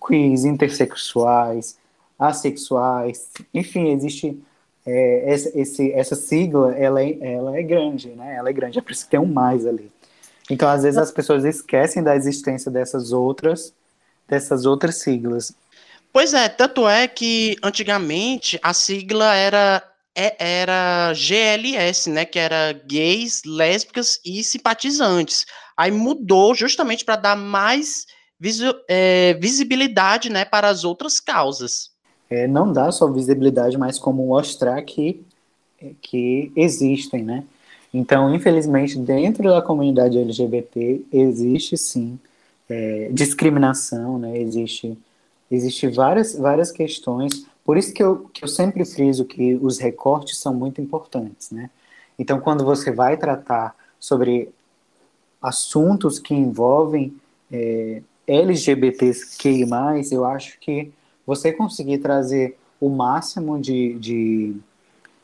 queers, 0.04 0.46
intersexuais, 0.46 1.78
assexuais, 2.18 3.30
enfim, 3.54 3.92
existe 3.92 4.42
é, 4.88 5.36
esse, 5.54 5.92
essa 5.92 6.16
sigla, 6.16 6.76
ela 6.76 7.04
é, 7.04 7.20
ela 7.22 7.56
é 7.56 7.62
grande, 7.62 8.10
né? 8.10 8.36
Ela 8.36 8.50
é 8.50 8.54
grande, 8.54 8.80
é 8.80 8.82
por 8.82 8.92
isso 8.92 9.06
que 9.06 9.12
tem 9.12 9.20
um 9.20 9.32
mais 9.32 9.68
ali. 9.68 9.92
Então, 10.50 10.68
às 10.68 10.82
vezes, 10.82 10.98
as 10.98 11.12
pessoas 11.12 11.46
esquecem 11.46 12.02
da 12.02 12.16
existência 12.16 12.72
dessas 12.72 13.12
outras, 13.12 13.72
dessas 14.28 14.66
outras 14.66 14.96
siglas. 14.96 15.54
Pois 16.12 16.34
é, 16.34 16.50
tanto 16.50 16.90
é 16.90 17.08
que 17.08 17.56
antigamente 17.62 18.60
a 18.64 18.74
sigla 18.74 19.36
era 19.36 19.84
era 20.40 21.14
GLS, 21.14 22.10
né, 22.10 22.26
que 22.26 22.40
era 22.40 22.74
gays, 22.86 23.42
lésbicas 23.46 24.20
e 24.26 24.44
simpatizantes. 24.44 25.46
Aí 25.78 25.92
mudou 25.92 26.54
justamente 26.54 27.06
para 27.06 27.16
dar 27.16 27.36
mais 27.36 28.06
visu, 28.40 28.74
é, 28.88 29.34
visibilidade, 29.36 30.30
né, 30.30 30.46
para 30.46 30.68
as 30.68 30.84
outras 30.84 31.20
causas. 31.20 31.92
É, 32.30 32.48
não 32.48 32.72
dá 32.72 32.92
só 32.92 33.12
visibilidade, 33.12 33.78
mas 33.78 33.98
como 33.98 34.26
mostrar 34.26 34.82
que 34.84 35.24
que 36.02 36.52
existem, 36.56 37.24
né? 37.24 37.44
Então, 37.94 38.34
infelizmente, 38.34 38.98
dentro 38.98 39.50
da 39.50 39.62
comunidade 39.62 40.18
LGBT 40.18 41.02
existe 41.12 41.78
sim 41.78 42.20
é, 42.70 43.10
discriminação, 43.12 44.20
né? 44.20 44.38
Existe, 44.38 44.98
existe 45.50 45.88
várias, 45.88 46.36
várias 46.36 46.72
questões. 46.72 47.46
Por 47.70 47.78
isso 47.78 47.94
que 47.94 48.02
eu, 48.02 48.28
que 48.34 48.44
eu 48.44 48.48
sempre 48.48 48.84
friso 48.84 49.24
que 49.24 49.54
os 49.54 49.78
recortes 49.78 50.40
são 50.40 50.52
muito 50.56 50.82
importantes, 50.82 51.52
né? 51.52 51.70
Então, 52.18 52.40
quando 52.40 52.66
você 52.66 52.92
vai 52.92 53.16
tratar 53.16 53.76
sobre 54.00 54.50
assuntos 55.40 56.18
que 56.18 56.34
envolvem 56.34 57.16
é, 57.52 58.02
LGBTQI+, 58.26 59.68
eu 60.12 60.26
acho 60.26 60.60
que 60.60 60.92
você 61.28 61.54
conseguir 61.54 62.00
trazer 62.00 62.58
o 62.82 62.90
máximo 62.90 63.62
de, 63.62 63.94
de, 64.00 64.56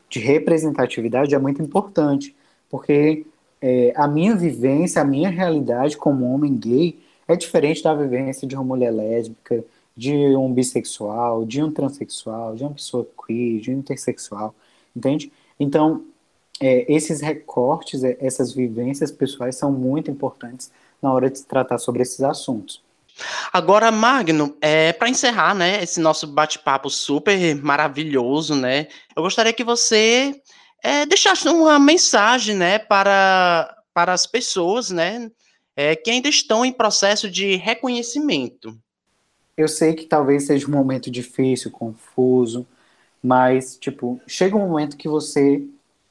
de 0.07 0.19
representatividade 0.19 1.33
é 1.33 1.39
muito 1.39 1.63
importante 1.63 2.35
porque 2.69 3.25
é, 3.59 3.91
a 3.95 4.07
minha 4.07 4.35
vivência, 4.35 5.01
a 5.01 5.05
minha 5.05 5.29
realidade 5.29 5.97
como 5.97 6.31
homem 6.31 6.55
gay 6.55 6.99
é 7.27 7.35
diferente 7.35 7.81
da 7.81 7.95
vivência 7.95 8.47
de 8.47 8.53
uma 8.53 8.63
mulher 8.63 8.91
lésbica, 8.91 9.65
de 9.95 10.13
um 10.35 10.51
bissexual, 10.53 11.45
de 11.45 11.63
um 11.63 11.71
transexual, 11.71 12.55
de 12.55 12.63
uma 12.63 12.73
pessoa 12.73 13.07
queer, 13.25 13.61
de 13.61 13.71
um 13.71 13.79
intersexual, 13.79 14.53
entende? 14.95 15.31
Então, 15.59 16.03
é, 16.59 16.91
esses 16.91 17.21
recortes, 17.21 18.03
é, 18.03 18.17
essas 18.19 18.53
vivências 18.53 19.11
pessoais 19.11 19.55
são 19.55 19.71
muito 19.71 20.11
importantes 20.11 20.71
na 21.01 21.13
hora 21.13 21.29
de 21.29 21.39
se 21.39 21.45
tratar 21.45 21.77
sobre 21.77 22.01
esses 22.01 22.21
assuntos. 22.21 22.83
Agora, 23.53 23.91
Magno, 23.91 24.57
é, 24.59 24.91
para 24.91 25.07
encerrar, 25.07 25.53
né, 25.53 25.81
esse 25.81 26.01
nosso 26.01 26.27
bate-papo 26.27 26.89
super 26.89 27.55
maravilhoso, 27.55 28.55
né, 28.55 28.87
eu 29.15 29.23
gostaria 29.23 29.53
que 29.53 29.63
você 29.63 30.41
é, 30.83 31.05
deixasse 31.05 31.47
uma 31.47 31.79
mensagem, 31.79 32.55
né, 32.55 32.77
para, 32.77 33.73
para 33.93 34.11
as 34.11 34.27
pessoas, 34.27 34.89
né, 34.89 35.31
é, 35.77 35.95
que 35.95 36.11
ainda 36.11 36.27
estão 36.27 36.65
em 36.65 36.73
processo 36.73 37.29
de 37.29 37.55
reconhecimento. 37.55 38.77
Eu 39.57 39.67
sei 39.67 39.93
que 39.93 40.05
talvez 40.05 40.45
seja 40.47 40.67
um 40.67 40.71
momento 40.71 41.09
difícil, 41.09 41.71
confuso, 41.71 42.65
mas, 43.23 43.77
tipo, 43.77 44.19
chega 44.27 44.55
um 44.57 44.67
momento 44.67 44.97
que 44.97 45.07
você, 45.09 45.65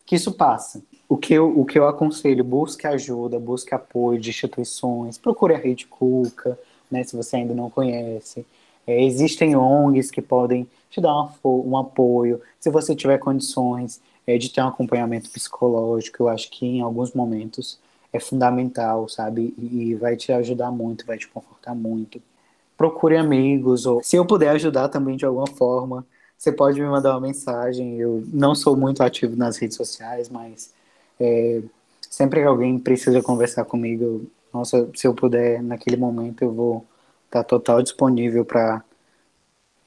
que 0.06 0.16
isso 0.16 0.32
passa. 0.32 0.82
O 1.08 1.16
que 1.18 1.34
eu, 1.34 1.58
o 1.58 1.64
que 1.66 1.78
eu 1.78 1.86
aconselho, 1.86 2.44
busque 2.44 2.86
ajuda, 2.86 3.38
busque 3.38 3.74
apoio 3.74 4.20
de 4.20 4.30
instituições, 4.30 5.18
procure 5.18 5.54
a 5.54 5.58
Rede 5.58 5.86
Cuca, 5.86 6.58
né, 6.90 7.04
se 7.04 7.16
você 7.16 7.36
ainda 7.36 7.54
não 7.54 7.70
conhece. 7.70 8.46
É, 8.86 9.02
existem 9.04 9.56
ONGs 9.56 10.10
que 10.10 10.22
podem 10.22 10.68
te 10.90 11.00
dar 11.00 11.14
uma, 11.14 11.32
um 11.44 11.76
apoio, 11.78 12.40
se 12.60 12.70
você 12.70 12.94
tiver 12.96 13.18
condições 13.18 14.00
é, 14.26 14.38
de 14.38 14.50
ter 14.50 14.62
um 14.62 14.68
acompanhamento 14.68 15.30
psicológico, 15.30 16.22
eu 16.22 16.28
acho 16.28 16.50
que 16.50 16.66
em 16.66 16.80
alguns 16.80 17.12
momentos 17.12 17.78
é 18.12 18.20
fundamental, 18.20 19.08
sabe? 19.08 19.54
E 19.58 19.94
vai 19.96 20.16
te 20.16 20.32
ajudar 20.32 20.70
muito, 20.70 21.06
vai 21.06 21.18
te 21.18 21.28
confortar 21.28 21.74
muito. 21.74 22.22
Procure 22.84 23.16
amigos, 23.16 23.86
ou 23.86 24.02
se 24.02 24.14
eu 24.14 24.26
puder 24.26 24.50
ajudar 24.50 24.90
também 24.90 25.16
de 25.16 25.24
alguma 25.24 25.46
forma, 25.46 26.06
você 26.36 26.52
pode 26.52 26.78
me 26.78 26.86
mandar 26.86 27.12
uma 27.12 27.20
mensagem. 27.20 27.98
Eu 27.98 28.22
não 28.30 28.54
sou 28.54 28.76
muito 28.76 29.02
ativo 29.02 29.34
nas 29.36 29.56
redes 29.56 29.74
sociais, 29.74 30.28
mas 30.28 30.74
é, 31.18 31.62
sempre 32.10 32.42
que 32.42 32.46
alguém 32.46 32.78
precisa 32.78 33.22
conversar 33.22 33.64
comigo, 33.64 34.26
nossa, 34.52 34.86
se 34.94 35.06
eu 35.06 35.14
puder, 35.14 35.62
naquele 35.62 35.96
momento 35.96 36.42
eu 36.42 36.52
vou 36.52 36.86
estar 37.24 37.42
tá 37.42 37.44
total 37.44 37.82
disponível 37.82 38.44
para 38.44 38.84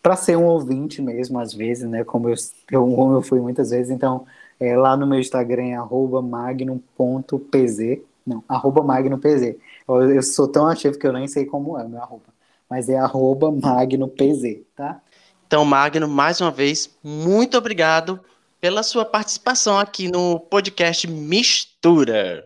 para 0.02 0.16
ser 0.16 0.36
um 0.36 0.46
ouvinte 0.46 1.00
mesmo, 1.00 1.40
às 1.40 1.54
vezes, 1.54 1.88
né? 1.88 2.04
Como 2.04 2.30
eu, 2.30 2.36
eu, 2.72 2.82
como 2.96 3.14
eu 3.14 3.22
fui 3.22 3.40
muitas 3.40 3.70
vezes. 3.70 3.92
Então, 3.92 4.26
é, 4.60 4.76
lá 4.76 4.98
no 4.98 5.06
meu 5.06 5.20
Instagram 5.20 5.66
é 5.66 5.78
magnum.pz. 6.24 8.00
Não, 8.26 8.44
arroba 8.48 8.82
magnupz. 8.82 9.56
Eu, 9.88 10.02
eu, 10.12 10.24
sou 10.24 10.48
tão 10.48 10.66
ativo 10.68 10.98
que 10.98 11.06
eu 11.06 11.14
nem 11.14 11.28
sei 11.28 11.46
como 11.46 11.78
é 11.78 11.84
o 11.84 11.90
meu 11.90 12.02
arroba. 12.02 12.37
Mas 12.69 12.89
é 12.89 12.97
arroba 12.97 13.51
magnupz, 13.51 14.41
tá? 14.75 15.01
Então, 15.47 15.63
Magno, 15.63 16.08
mais 16.10 16.41
uma 16.41 16.51
vez, 16.51 16.89
muito 17.01 17.58
obrigado 17.58 18.19
pela 18.60 18.84
sua 18.84 19.06
participação 19.06 19.80
aqui 19.80 20.12
no 20.12 20.39
podcast 20.39 21.08
Mistura. 21.08 22.45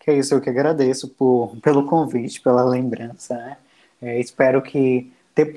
Que 0.00 0.10
é 0.10 0.18
isso, 0.18 0.34
eu 0.34 0.40
que 0.40 0.50
agradeço 0.50 1.08
por, 1.08 1.56
pelo 1.62 1.86
convite, 1.86 2.40
pela 2.40 2.64
lembrança, 2.64 3.34
né? 3.34 3.56
É, 4.02 4.18
espero 4.18 4.60
que 4.60 5.10
ter, 5.34 5.56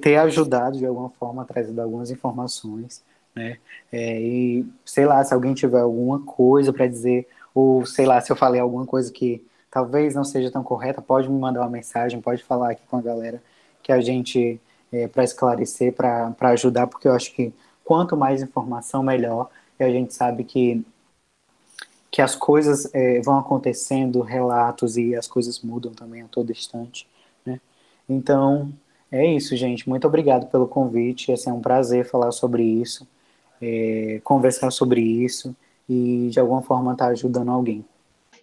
ter 0.00 0.16
ajudado 0.16 0.78
de 0.78 0.86
alguma 0.86 1.10
forma, 1.10 1.44
trazido 1.44 1.80
algumas 1.80 2.10
informações, 2.10 3.02
né? 3.34 3.58
É, 3.92 4.20
e 4.20 4.66
sei 4.84 5.06
lá, 5.06 5.22
se 5.24 5.32
alguém 5.32 5.54
tiver 5.54 5.80
alguma 5.80 6.20
coisa 6.20 6.72
para 6.72 6.86
dizer, 6.86 7.28
ou 7.54 7.86
sei 7.86 8.06
lá, 8.06 8.20
se 8.20 8.32
eu 8.32 8.36
falei 8.36 8.60
alguma 8.60 8.86
coisa 8.86 9.12
que 9.12 9.44
talvez 9.72 10.14
não 10.14 10.22
seja 10.22 10.50
tão 10.50 10.62
correta, 10.62 11.00
pode 11.00 11.28
me 11.30 11.40
mandar 11.40 11.62
uma 11.62 11.70
mensagem, 11.70 12.20
pode 12.20 12.44
falar 12.44 12.72
aqui 12.72 12.82
com 12.88 12.98
a 12.98 13.02
galera 13.02 13.42
que 13.82 13.90
a 13.90 14.00
gente, 14.00 14.60
é, 14.92 15.08
para 15.08 15.24
esclarecer, 15.24 15.94
para 15.94 16.36
ajudar, 16.50 16.86
porque 16.86 17.08
eu 17.08 17.14
acho 17.14 17.34
que 17.34 17.52
quanto 17.82 18.14
mais 18.14 18.42
informação, 18.42 19.02
melhor. 19.02 19.48
E 19.80 19.82
a 19.82 19.90
gente 19.90 20.12
sabe 20.12 20.44
que, 20.44 20.84
que 22.10 22.20
as 22.20 22.36
coisas 22.36 22.94
é, 22.94 23.20
vão 23.22 23.38
acontecendo, 23.38 24.20
relatos 24.20 24.98
e 24.98 25.16
as 25.16 25.26
coisas 25.26 25.60
mudam 25.62 25.92
também 25.92 26.20
a 26.20 26.28
todo 26.28 26.52
instante. 26.52 27.08
Né? 27.44 27.58
Então, 28.06 28.70
é 29.10 29.26
isso, 29.26 29.56
gente. 29.56 29.88
Muito 29.88 30.06
obrigado 30.06 30.48
pelo 30.48 30.68
convite. 30.68 31.32
Assim, 31.32 31.48
é 31.48 31.52
um 31.52 31.62
prazer 31.62 32.04
falar 32.04 32.30
sobre 32.30 32.62
isso, 32.62 33.08
é, 33.60 34.20
conversar 34.22 34.70
sobre 34.70 35.00
isso 35.00 35.56
e 35.88 36.28
de 36.30 36.38
alguma 36.38 36.62
forma 36.62 36.92
estar 36.92 37.06
tá 37.06 37.10
ajudando 37.12 37.50
alguém. 37.50 37.84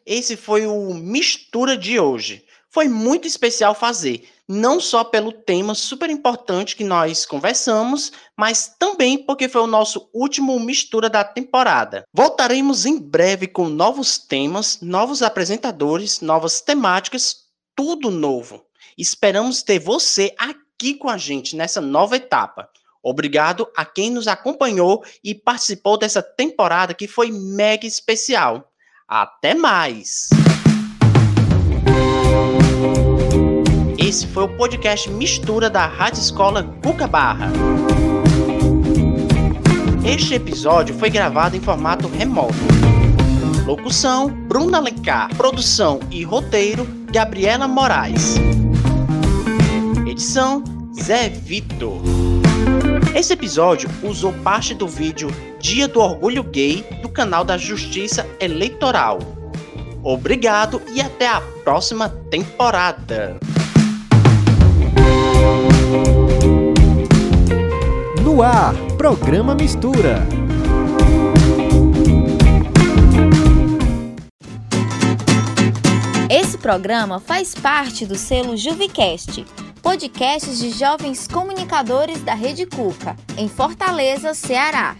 Esse 0.05 0.35
foi 0.35 0.65
o 0.65 0.93
Mistura 0.93 1.77
de 1.77 1.99
hoje. 1.99 2.45
Foi 2.71 2.87
muito 2.87 3.27
especial 3.27 3.73
fazer, 3.73 4.29
não 4.47 4.79
só 4.79 5.03
pelo 5.03 5.31
tema 5.31 5.73
super 5.73 6.09
importante 6.09 6.75
que 6.75 6.83
nós 6.83 7.25
conversamos, 7.25 8.11
mas 8.37 8.75
também 8.77 9.17
porque 9.17 9.49
foi 9.49 9.61
o 9.61 9.67
nosso 9.67 10.07
último 10.13 10.59
Mistura 10.59 11.09
da 11.09 11.23
temporada. 11.23 12.03
Voltaremos 12.13 12.85
em 12.85 12.99
breve 12.99 13.47
com 13.47 13.67
novos 13.67 14.19
temas, 14.19 14.79
novos 14.81 15.23
apresentadores, 15.23 16.21
novas 16.21 16.61
temáticas, 16.61 17.47
tudo 17.75 18.11
novo. 18.11 18.63
Esperamos 18.97 19.63
ter 19.63 19.79
você 19.79 20.35
aqui 20.37 20.93
com 20.93 21.09
a 21.09 21.17
gente 21.17 21.55
nessa 21.55 21.81
nova 21.81 22.17
etapa. 22.17 22.69
Obrigado 23.01 23.67
a 23.75 23.85
quem 23.85 24.11
nos 24.11 24.27
acompanhou 24.27 25.03
e 25.23 25.33
participou 25.33 25.97
dessa 25.97 26.21
temporada 26.21 26.93
que 26.93 27.07
foi 27.07 27.31
mega 27.31 27.87
especial. 27.87 28.68
Até 29.11 29.55
mais! 29.55 30.29
Esse 33.97 34.27
foi 34.27 34.43
o 34.43 34.49
podcast 34.49 35.09
Mistura 35.09 35.67
da 35.67 35.87
Rádio 35.87 36.19
Escola 36.19 36.61
Cuca 36.83 37.07
Barra. 37.07 37.47
Este 40.05 40.35
episódio 40.35 40.93
foi 40.93 41.09
gravado 41.09 41.57
em 41.57 41.59
formato 41.59 42.07
remoto. 42.07 42.53
Locução: 43.65 44.29
Bruna 44.29 44.77
Alencar. 44.77 45.35
Produção 45.35 45.99
e 46.11 46.23
roteiro: 46.23 46.85
Gabriela 47.11 47.67
Moraes. 47.67 48.35
Edição 50.07 50.63
Zé 50.93 51.29
Vitor. 51.29 51.99
Esse 53.15 53.33
episódio 53.33 53.89
usou 54.03 54.31
parte 54.43 54.75
do 54.75 54.87
vídeo 54.87 55.29
Dia 55.59 55.87
do 55.87 55.99
Orgulho 55.99 56.43
Gay 56.43 56.85
canal 57.19 57.43
da 57.43 57.57
Justiça 57.57 58.25
Eleitoral. 58.39 59.19
Obrigado 60.01 60.81
e 60.93 61.01
até 61.01 61.27
a 61.27 61.41
próxima 61.65 62.07
temporada. 62.07 63.37
No 68.23 68.41
ar, 68.41 68.73
programa 68.97 69.53
Mistura. 69.53 70.25
Esse 76.29 76.57
programa 76.57 77.19
faz 77.19 77.53
parte 77.53 78.05
do 78.05 78.15
selo 78.15 78.55
Juvicast 78.55 79.45
podcasts 79.81 80.59
de 80.59 80.71
jovens 80.71 81.27
comunicadores 81.27 82.21
da 82.21 82.33
Rede 82.33 82.65
Cuca, 82.65 83.15
em 83.37 83.47
Fortaleza, 83.47 84.33
Ceará. 84.33 84.95